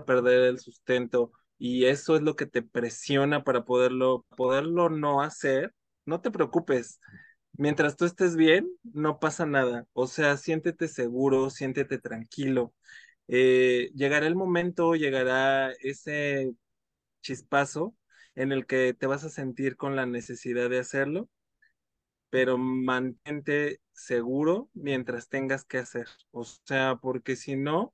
perder 0.05 0.43
el 0.43 0.59
sustento 0.59 1.31
y 1.57 1.85
eso 1.85 2.15
es 2.15 2.21
lo 2.21 2.35
que 2.35 2.45
te 2.45 2.61
presiona 2.61 3.43
para 3.43 3.65
poderlo, 3.65 4.25
poderlo 4.35 4.89
no 4.89 5.21
hacer, 5.21 5.73
no 6.05 6.21
te 6.21 6.31
preocupes. 6.31 6.99
Mientras 7.53 7.97
tú 7.97 8.05
estés 8.05 8.35
bien, 8.35 8.69
no 8.83 9.19
pasa 9.19 9.45
nada. 9.45 9.87
O 9.93 10.07
sea, 10.07 10.37
siéntete 10.37 10.87
seguro, 10.87 11.49
siéntete 11.49 11.97
tranquilo. 11.99 12.73
Eh, 13.27 13.91
llegará 13.95 14.27
el 14.27 14.35
momento, 14.35 14.95
llegará 14.95 15.71
ese 15.81 16.53
chispazo 17.21 17.95
en 18.35 18.51
el 18.51 18.65
que 18.67 18.93
te 18.93 19.07
vas 19.07 19.23
a 19.25 19.29
sentir 19.29 19.77
con 19.77 19.95
la 19.95 20.05
necesidad 20.05 20.69
de 20.69 20.79
hacerlo 20.79 21.29
pero 22.29 22.57
mantente 22.57 23.81
seguro 23.93 24.69
mientras 24.73 25.29
tengas 25.29 25.63
que 25.65 25.77
hacer. 25.79 26.07
O 26.31 26.43
sea, 26.43 26.97
porque 27.01 27.35
si 27.35 27.55
no, 27.55 27.93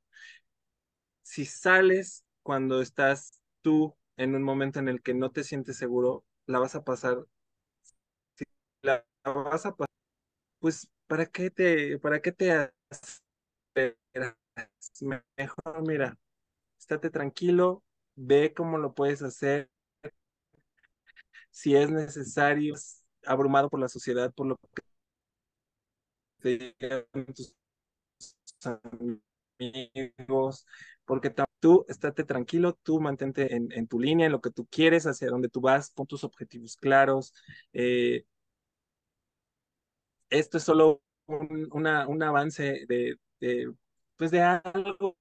si 1.24 1.46
sales 1.46 2.24
cuando 2.44 2.82
estás 2.82 3.40
tú 3.62 3.96
en 4.18 4.36
un 4.36 4.44
momento 4.44 4.80
en 4.80 4.90
el 4.90 5.02
que 5.02 5.14
no 5.16 5.32
te 5.32 5.44
sientes 5.44 5.78
seguro, 5.78 6.26
la 6.46 6.60
vas 6.60 6.76
a 6.76 6.84
pasar. 6.84 7.26
Si 8.36 8.46
la 8.82 9.06
vas 9.24 9.66
a 9.66 9.72
pasar, 9.76 9.90
pues, 10.60 10.90
¿para 11.08 11.26
qué 11.28 11.50
te, 11.52 12.00
para 12.00 12.22
qué 12.22 12.32
te 12.32 12.72
Mejor, 15.38 15.88
mira, 15.88 16.18
estate 16.80 17.10
tranquilo, 17.10 17.84
ve 18.16 18.54
cómo 18.56 18.78
lo 18.78 18.94
puedes 18.94 19.22
hacer. 19.24 19.70
Si 21.52 21.76
es 21.76 21.90
necesario, 21.90 22.76
abrumado 23.26 23.70
por 23.70 23.80
la 23.80 23.88
sociedad, 23.88 24.34
por 24.34 24.48
lo 24.48 24.58
que 24.58 24.84
te 26.42 27.08
tus 27.34 27.54
amigos, 28.66 29.33
porque 31.06 31.34
tú 31.60 31.86
estate 31.88 32.24
tranquilo, 32.24 32.78
tú 32.84 33.00
mantente 33.00 33.56
en, 33.56 33.88
tu 33.88 34.00
línea, 34.00 34.26
en 34.28 34.32
lo 34.32 34.42
que 34.42 34.52
tú 34.52 34.68
quieres, 34.70 35.06
hacia 35.06 35.30
donde 35.30 35.50
tú 35.50 35.62
vas, 35.62 35.92
pon 35.92 36.08
tus 36.08 36.24
objetivos 36.24 36.76
claros. 36.78 37.34
Eh, 37.74 38.26
esto 40.30 40.58
es 40.58 40.64
solo 40.64 41.02
un, 41.28 41.70
una, 41.72 42.08
un 42.08 42.24
avance 42.24 42.86
de, 42.88 43.18
pues 44.18 44.32
de 44.32 44.42
algo 44.42 45.18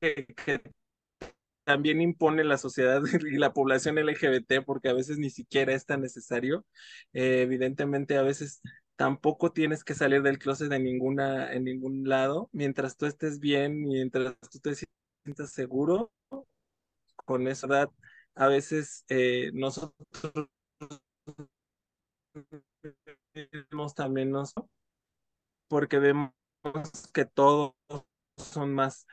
que, 0.00 0.26
que 0.26 0.62
también 1.64 2.00
impone 2.00 2.44
la 2.44 2.58
sociedad 2.58 3.02
y 3.30 3.36
la 3.38 3.52
población 3.52 3.98
LGBT, 3.98 4.62
porque 4.64 4.88
a 4.88 4.92
veces 4.94 5.18
ni 5.18 5.30
siquiera 5.30 5.74
es 5.74 5.84
tan 5.84 6.00
necesario. 6.00 6.64
Eh, 7.12 7.42
evidentemente, 7.42 8.16
a 8.16 8.22
veces 8.22 8.62
tampoco 8.96 9.52
tienes 9.52 9.84
que 9.84 9.94
salir 9.94 10.22
del 10.22 10.38
closet 10.38 10.68
de 10.68 10.78
ninguna, 10.78 11.52
en 11.52 11.64
ningún 11.64 12.08
lado, 12.08 12.48
mientras 12.52 12.96
tú 12.96 13.06
estés 13.06 13.38
bien, 13.40 13.82
mientras 13.82 14.36
tú 14.50 14.58
te 14.58 14.74
sientas 14.74 15.50
seguro, 15.52 16.12
con 17.24 17.46
esa 17.48 17.66
edad, 17.66 17.90
a 18.34 18.48
veces 18.48 19.04
eh, 19.08 19.50
nosotros 19.52 20.48
también 23.94 24.30
nos 24.30 24.54
porque 25.68 25.98
vemos 25.98 26.32
que 27.12 27.24
todos 27.24 27.74
son 28.36 28.74
más 28.74 29.06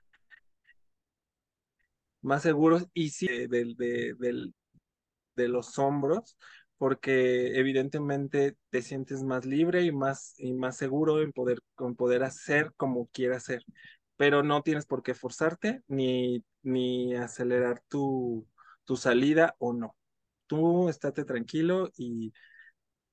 más 2.22 2.42
seguros 2.42 2.88
y 2.94 3.10
sí 3.10 3.28
del, 3.48 3.76
del, 3.76 4.54
de 5.36 5.48
los 5.48 5.78
hombros, 5.78 6.38
porque 6.84 7.58
evidentemente 7.58 8.58
te 8.70 8.82
sientes 8.82 9.24
más 9.24 9.46
libre 9.46 9.84
y 9.84 9.94
más, 9.94 10.34
y 10.38 10.52
más 10.52 10.76
seguro 10.76 11.22
en 11.22 11.32
poder, 11.32 11.60
en 11.80 11.96
poder 11.96 12.24
hacer 12.24 12.74
como 12.76 13.08
quieras 13.08 13.44
hacer, 13.44 13.64
pero 14.18 14.44
no 14.44 14.64
tienes 14.64 14.86
por 14.86 15.02
qué 15.02 15.14
forzarte 15.14 15.82
ni, 15.88 16.44
ni 16.62 17.16
acelerar 17.16 17.82
tu, 17.88 18.46
tu 18.84 18.98
salida 18.98 19.56
o 19.60 19.72
no. 19.72 19.96
Tú 20.46 20.90
estate 20.90 21.24
tranquilo 21.24 21.90
y, 21.96 22.34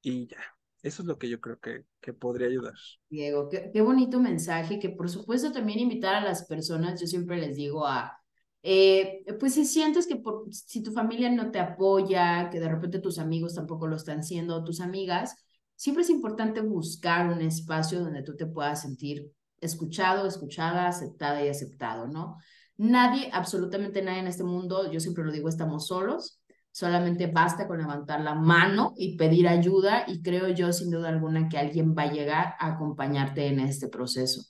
y 0.03 0.27
ya. 0.27 0.43
Eso 0.83 1.03
es 1.03 1.07
lo 1.07 1.17
que 1.17 1.29
yo 1.29 1.41
creo 1.41 1.61
que, 1.61 1.85
que 2.01 2.13
podría 2.13 2.49
ayudar. 2.49 2.75
Diego, 3.09 3.49
qué, 3.49 3.71
qué 3.73 3.83
bonito 3.83 4.19
mensaje, 4.19 4.81
que 4.81 4.91
por 4.91 5.09
supuesto 5.09 5.53
también 5.53 5.79
invitar 5.79 6.17
a 6.17 6.21
las 6.23 6.45
personas, 6.47 7.01
yo 7.01 7.07
siempre 7.07 7.37
les 7.39 7.55
digo 7.57 7.87
a, 7.87 8.20
eh, 8.63 9.25
pues 9.39 9.55
si 9.55 9.65
sientes 9.65 10.07
que 10.07 10.21
si 10.51 10.83
tu 10.83 10.93
familia 10.93 11.31
no 11.31 11.51
te 11.51 11.59
apoya, 11.59 12.51
que 12.51 12.61
de 12.61 12.69
repente 12.69 12.99
tus 12.99 13.19
amigos 13.19 13.55
tampoco 13.55 13.87
lo 13.87 13.97
están 13.97 14.21
haciendo, 14.21 14.65
tus 14.65 14.81
amigas, 14.81 15.37
siempre 15.77 16.03
es 16.03 16.11
importante 16.11 16.61
buscar 16.61 17.33
un 17.33 17.41
espacio 17.41 18.01
donde 18.01 18.23
tú 18.23 18.37
te 18.37 18.47
puedas 18.47 18.83
sentir 18.83 19.33
escuchado, 19.61 20.27
escuchada, 20.27 20.89
aceptada 20.89 21.45
y 21.45 21.49
aceptado, 21.49 22.07
¿no? 22.07 22.37
Nadie, 22.77 23.31
absolutamente 23.33 24.03
nadie 24.03 24.21
en 24.21 24.27
este 24.27 24.45
mundo, 24.45 24.91
yo 24.91 25.01
siempre 25.01 25.25
lo 25.25 25.33
digo, 25.33 25.49
estamos 25.49 25.87
solos, 25.87 26.41
Solamente 26.73 27.27
basta 27.27 27.67
con 27.67 27.79
levantar 27.79 28.21
la 28.21 28.35
mano 28.35 28.95
y 28.97 29.17
pedir 29.17 29.49
ayuda 29.49 30.05
y 30.07 30.23
creo 30.23 30.49
yo 30.49 30.73
sin 30.73 30.91
duda 30.91 31.09
alguna 31.09 31.49
que 31.49 31.59
alguien 31.59 31.97
va 31.99 32.03
a 32.05 32.13
llegar 32.13 32.55
a 32.61 32.75
acompañarte 32.75 33.49
en 33.49 33.59
este 33.61 33.89
proceso. 33.89 34.43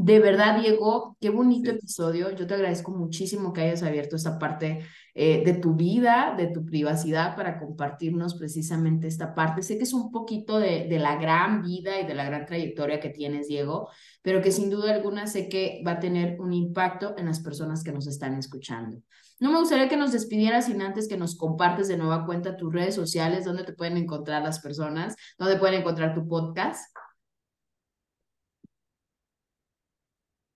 De 0.00 0.20
verdad, 0.20 0.60
Diego, 0.60 1.16
qué 1.20 1.28
bonito 1.28 1.72
episodio. 1.72 2.30
Yo 2.30 2.46
te 2.46 2.54
agradezco 2.54 2.92
muchísimo 2.92 3.52
que 3.52 3.62
hayas 3.62 3.82
abierto 3.82 4.14
esta 4.14 4.38
parte 4.38 4.86
eh, 5.12 5.42
de 5.44 5.54
tu 5.54 5.74
vida, 5.74 6.34
de 6.38 6.46
tu 6.46 6.64
privacidad, 6.64 7.34
para 7.34 7.58
compartirnos 7.58 8.36
precisamente 8.36 9.08
esta 9.08 9.34
parte. 9.34 9.60
Sé 9.62 9.76
que 9.76 9.82
es 9.82 9.92
un 9.92 10.12
poquito 10.12 10.60
de, 10.60 10.86
de 10.88 10.98
la 11.00 11.16
gran 11.16 11.62
vida 11.62 12.00
y 12.00 12.06
de 12.06 12.14
la 12.14 12.24
gran 12.24 12.46
trayectoria 12.46 13.00
que 13.00 13.10
tienes, 13.10 13.48
Diego, 13.48 13.88
pero 14.22 14.40
que 14.40 14.52
sin 14.52 14.70
duda 14.70 14.94
alguna 14.94 15.26
sé 15.26 15.48
que 15.48 15.82
va 15.84 15.92
a 15.92 16.00
tener 16.00 16.40
un 16.40 16.52
impacto 16.52 17.16
en 17.18 17.26
las 17.26 17.40
personas 17.40 17.82
que 17.82 17.90
nos 17.90 18.06
están 18.06 18.38
escuchando. 18.38 19.02
No 19.40 19.50
me 19.50 19.58
gustaría 19.58 19.88
que 19.88 19.96
nos 19.96 20.12
despidieras 20.12 20.66
sin 20.66 20.80
antes 20.80 21.08
que 21.08 21.16
nos 21.16 21.36
compartes 21.36 21.88
de 21.88 21.96
nueva 21.96 22.24
cuenta 22.24 22.56
tus 22.56 22.72
redes 22.72 22.94
sociales, 22.94 23.44
dónde 23.44 23.64
te 23.64 23.72
pueden 23.72 23.96
encontrar 23.96 24.44
las 24.44 24.60
personas, 24.60 25.16
dónde 25.38 25.56
pueden 25.56 25.80
encontrar 25.80 26.14
tu 26.14 26.28
podcast. 26.28 26.88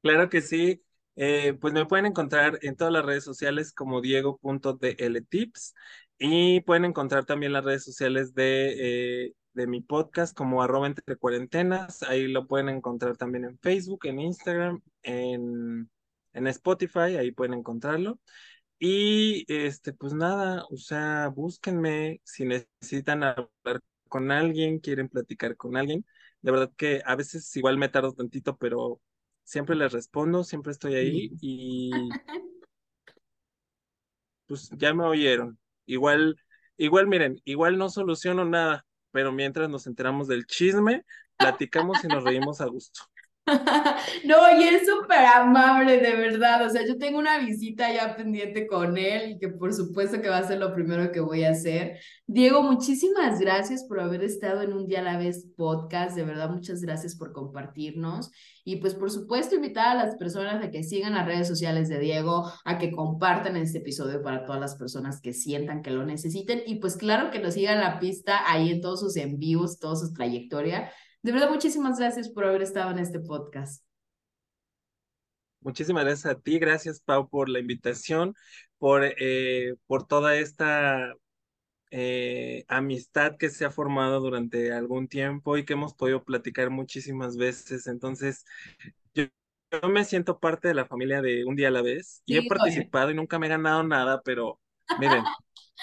Claro 0.02 0.28
que 0.28 0.40
sí. 0.42 0.82
Eh, 1.16 1.52
pues 1.60 1.74
me 1.74 1.86
pueden 1.86 2.06
encontrar 2.06 2.58
en 2.62 2.74
todas 2.76 2.92
las 2.92 3.04
redes 3.04 3.22
sociales 3.24 3.72
como 3.72 4.00
diego.dltips 4.00 5.74
y 6.18 6.60
pueden 6.62 6.86
encontrar 6.86 7.24
también 7.26 7.52
las 7.52 7.64
redes 7.64 7.84
sociales 7.84 8.34
de, 8.34 9.26
eh, 9.26 9.34
de 9.52 9.66
mi 9.66 9.80
podcast 9.82 10.34
como 10.36 10.62
arroba 10.62 10.86
entre 10.86 11.16
cuarentenas. 11.16 12.02
Ahí 12.02 12.26
lo 12.28 12.46
pueden 12.48 12.68
encontrar 12.70 13.16
también 13.16 13.44
en 13.44 13.58
Facebook, 13.58 14.06
en 14.06 14.20
Instagram, 14.20 14.82
en, 15.02 15.90
en 16.32 16.46
Spotify, 16.48 17.16
ahí 17.18 17.30
pueden 17.32 17.54
encontrarlo. 17.54 18.18
Y 18.78 19.44
este, 19.52 19.92
pues 19.92 20.12
nada, 20.14 20.64
o 20.70 20.76
sea, 20.76 21.28
búsquenme 21.28 22.20
si 22.24 22.44
necesitan 22.44 23.22
hablar 23.22 23.80
con 24.08 24.32
alguien, 24.32 24.80
quieren 24.80 25.08
platicar 25.08 25.56
con 25.56 25.76
alguien. 25.76 26.04
De 26.40 26.50
verdad 26.50 26.72
que 26.76 27.02
a 27.06 27.14
veces 27.16 27.54
igual 27.56 27.78
me 27.78 27.88
tardo 27.88 28.12
tantito, 28.12 28.56
pero 28.56 29.00
siempre 29.44 29.76
les 29.76 29.92
respondo, 29.92 30.44
siempre 30.44 30.72
estoy 30.72 30.94
ahí 30.94 31.30
y 31.40 31.90
pues 34.46 34.70
ya 34.76 34.94
me 34.94 35.04
oyeron. 35.04 35.58
Igual, 35.86 36.36
igual 36.76 37.06
miren, 37.06 37.40
igual 37.44 37.78
no 37.78 37.88
soluciono 37.88 38.44
nada, 38.44 38.86
pero 39.10 39.32
mientras 39.32 39.68
nos 39.68 39.86
enteramos 39.86 40.28
del 40.28 40.46
chisme, 40.46 41.04
platicamos 41.36 42.04
y 42.04 42.08
nos 42.08 42.24
reímos 42.24 42.60
a 42.60 42.66
gusto. 42.66 43.02
No, 44.24 44.36
y 44.58 44.62
es 44.64 44.86
súper 44.86 45.24
amable, 45.24 45.98
de 45.98 46.14
verdad. 46.14 46.64
O 46.64 46.70
sea, 46.70 46.86
yo 46.86 46.96
tengo 46.98 47.18
una 47.18 47.38
visita 47.38 47.92
ya 47.92 48.16
pendiente 48.16 48.66
con 48.66 48.96
él 48.96 49.32
y 49.32 49.38
que 49.38 49.48
por 49.48 49.72
supuesto 49.72 50.20
que 50.20 50.28
va 50.28 50.38
a 50.38 50.46
ser 50.46 50.58
lo 50.58 50.74
primero 50.74 51.10
que 51.10 51.20
voy 51.20 51.44
a 51.44 51.50
hacer. 51.50 51.98
Diego, 52.26 52.62
muchísimas 52.62 53.40
gracias 53.40 53.84
por 53.84 54.00
haber 54.00 54.22
estado 54.22 54.62
en 54.62 54.72
un 54.72 54.86
día 54.86 55.00
a 55.00 55.02
la 55.02 55.18
vez 55.18 55.46
podcast. 55.56 56.16
De 56.16 56.24
verdad, 56.24 56.50
muchas 56.50 56.80
gracias 56.82 57.16
por 57.16 57.32
compartirnos. 57.32 58.30
Y 58.64 58.76
pues 58.76 58.94
por 58.94 59.10
supuesto 59.10 59.56
invitar 59.56 59.88
a 59.88 60.04
las 60.04 60.14
personas 60.16 60.64
a 60.64 60.70
que 60.70 60.84
sigan 60.84 61.14
las 61.14 61.26
redes 61.26 61.48
sociales 61.48 61.88
de 61.88 61.98
Diego, 61.98 62.50
a 62.64 62.78
que 62.78 62.92
compartan 62.92 63.56
este 63.56 63.78
episodio 63.78 64.22
para 64.22 64.44
todas 64.44 64.60
las 64.60 64.76
personas 64.76 65.20
que 65.20 65.32
sientan 65.32 65.82
que 65.82 65.90
lo 65.90 66.04
necesiten. 66.04 66.62
Y 66.64 66.76
pues 66.76 66.96
claro 66.96 67.32
que 67.32 67.40
nos 67.40 67.54
sigan 67.54 67.80
la 67.80 67.98
pista 67.98 68.40
ahí 68.46 68.70
en 68.70 68.80
todos 68.80 69.00
sus 69.00 69.16
envíos, 69.16 69.80
toda 69.80 69.96
su 69.96 70.12
trayectoria 70.12 70.92
de 71.22 71.32
verdad, 71.32 71.50
muchísimas 71.50 71.98
gracias 71.98 72.28
por 72.28 72.44
haber 72.44 72.62
estado 72.62 72.90
en 72.90 72.98
este 72.98 73.20
podcast. 73.20 73.84
Muchísimas 75.60 76.04
gracias 76.04 76.26
a 76.26 76.40
ti, 76.40 76.58
gracias 76.58 77.00
Pau 77.00 77.28
por 77.28 77.48
la 77.48 77.60
invitación, 77.60 78.34
por, 78.78 79.04
eh, 79.04 79.74
por 79.86 80.06
toda 80.06 80.36
esta 80.36 81.14
eh, 81.92 82.64
amistad 82.68 83.36
que 83.36 83.48
se 83.48 83.64
ha 83.64 83.70
formado 83.70 84.18
durante 84.18 84.72
algún 84.72 85.06
tiempo 85.06 85.56
y 85.56 85.64
que 85.64 85.74
hemos 85.74 85.94
podido 85.94 86.24
platicar 86.24 86.70
muchísimas 86.70 87.36
veces. 87.36 87.86
Entonces, 87.86 88.44
yo, 89.14 89.26
me 89.88 90.04
siento 90.04 90.40
parte 90.40 90.68
de 90.68 90.74
la 90.74 90.86
familia 90.86 91.22
de 91.22 91.44
Un 91.44 91.54
Día 91.54 91.68
a 91.68 91.70
la 91.70 91.82
Vez 91.82 92.22
y 92.26 92.38
he 92.38 92.48
participado 92.48 93.10
y 93.10 93.14
nunca 93.14 93.38
me 93.38 93.46
he 93.46 93.50
ganado 93.50 93.84
nada, 93.84 94.20
pero 94.24 94.58
miren, 94.98 95.22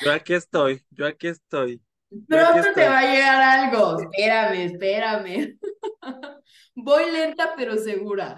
yo 0.04 0.12
aquí 0.12 0.34
estoy, 0.34 0.84
yo 0.89 1.08
aquí 1.08 1.28
estoy. 1.28 1.82
Pronto 2.28 2.67
te 2.74 2.88
va 2.88 3.00
a 3.00 3.13
llegar 3.13 3.41
algo. 3.41 4.00
Espérame, 4.00 4.65
espérame. 4.65 5.60
Voy 6.76 7.12
lenta 7.12 7.54
pero 7.56 7.78
segura. 7.78 8.38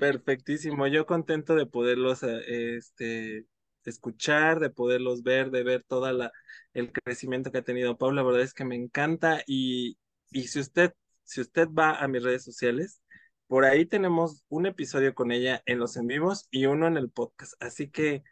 Perfectísimo. 0.00 0.86
Yo 0.86 1.06
contento 1.06 1.54
de 1.54 1.66
poderlos 1.66 2.22
eh, 2.22 2.76
este, 2.76 3.46
escuchar, 3.84 4.60
de 4.60 4.70
poderlos 4.70 5.22
ver, 5.22 5.50
de 5.50 5.62
ver 5.62 5.84
toda 5.86 6.12
la 6.12 6.32
el 6.72 6.90
crecimiento 6.90 7.52
que 7.52 7.58
ha 7.58 7.62
tenido 7.62 7.96
Paula. 7.96 8.22
La 8.22 8.26
verdad 8.26 8.42
es 8.42 8.54
que 8.54 8.64
me 8.64 8.76
encanta 8.76 9.42
y, 9.46 9.98
y 10.30 10.48
si 10.48 10.58
usted 10.60 10.92
si 11.24 11.40
usted 11.40 11.68
va 11.68 11.96
a 11.96 12.08
mis 12.08 12.22
redes 12.22 12.44
sociales, 12.44 13.00
por 13.46 13.64
ahí 13.64 13.86
tenemos 13.86 14.44
un 14.48 14.66
episodio 14.66 15.14
con 15.14 15.32
ella 15.32 15.62
en 15.66 15.78
los 15.78 15.96
en 15.96 16.06
vivos 16.06 16.46
y 16.50 16.66
uno 16.66 16.86
en 16.86 16.96
el 16.96 17.10
podcast. 17.10 17.54
Así 17.60 17.90
que 17.90 18.22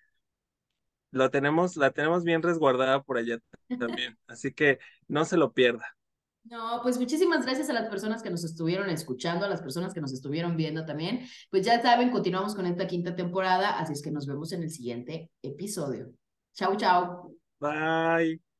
lo 1.13 1.31
tenemos, 1.31 1.77
la 1.77 1.91
tenemos 1.93 2.25
bien 2.25 2.43
resguardada 2.43 3.03
por 3.03 3.19
allá 3.19 3.39
también. 3.79 4.19
Así 4.27 4.53
que 4.53 4.81
no 5.07 5.25
se 5.25 5.37
lo 5.37 5.53
pierda. 5.53 5.97
No, 6.45 6.81
pues 6.83 6.99
muchísimas 6.99 7.45
gracias 7.45 7.71
a 7.71 7.73
las 7.73 7.89
personas 7.89 8.21
que 8.21 8.31
nos 8.31 8.43
estuvieron 8.43 8.91
escuchando, 8.91 9.47
a 9.47 9.49
las 9.49 9.63
personas 9.63 9.95
que 9.95 10.01
nos 10.01 10.13
estuvieron 10.13 10.57
viendo 10.57 10.85
también. 10.85 11.21
Pues 11.51 11.65
ya 11.65 11.81
saben, 11.81 12.11
continuamos 12.11 12.57
con 12.57 12.67
esta 12.67 12.89
quinta 12.89 13.15
temporada, 13.15 13.79
así 13.79 13.93
es 13.93 14.03
que 14.03 14.11
nos 14.11 14.27
vemos 14.27 14.53
en 14.53 14.65
el 14.65 14.71
siguiente 14.71 15.31
episodio. 15.41 16.13
Chau, 16.55 16.77
chau. 16.77 17.39
Bye. 17.61 18.52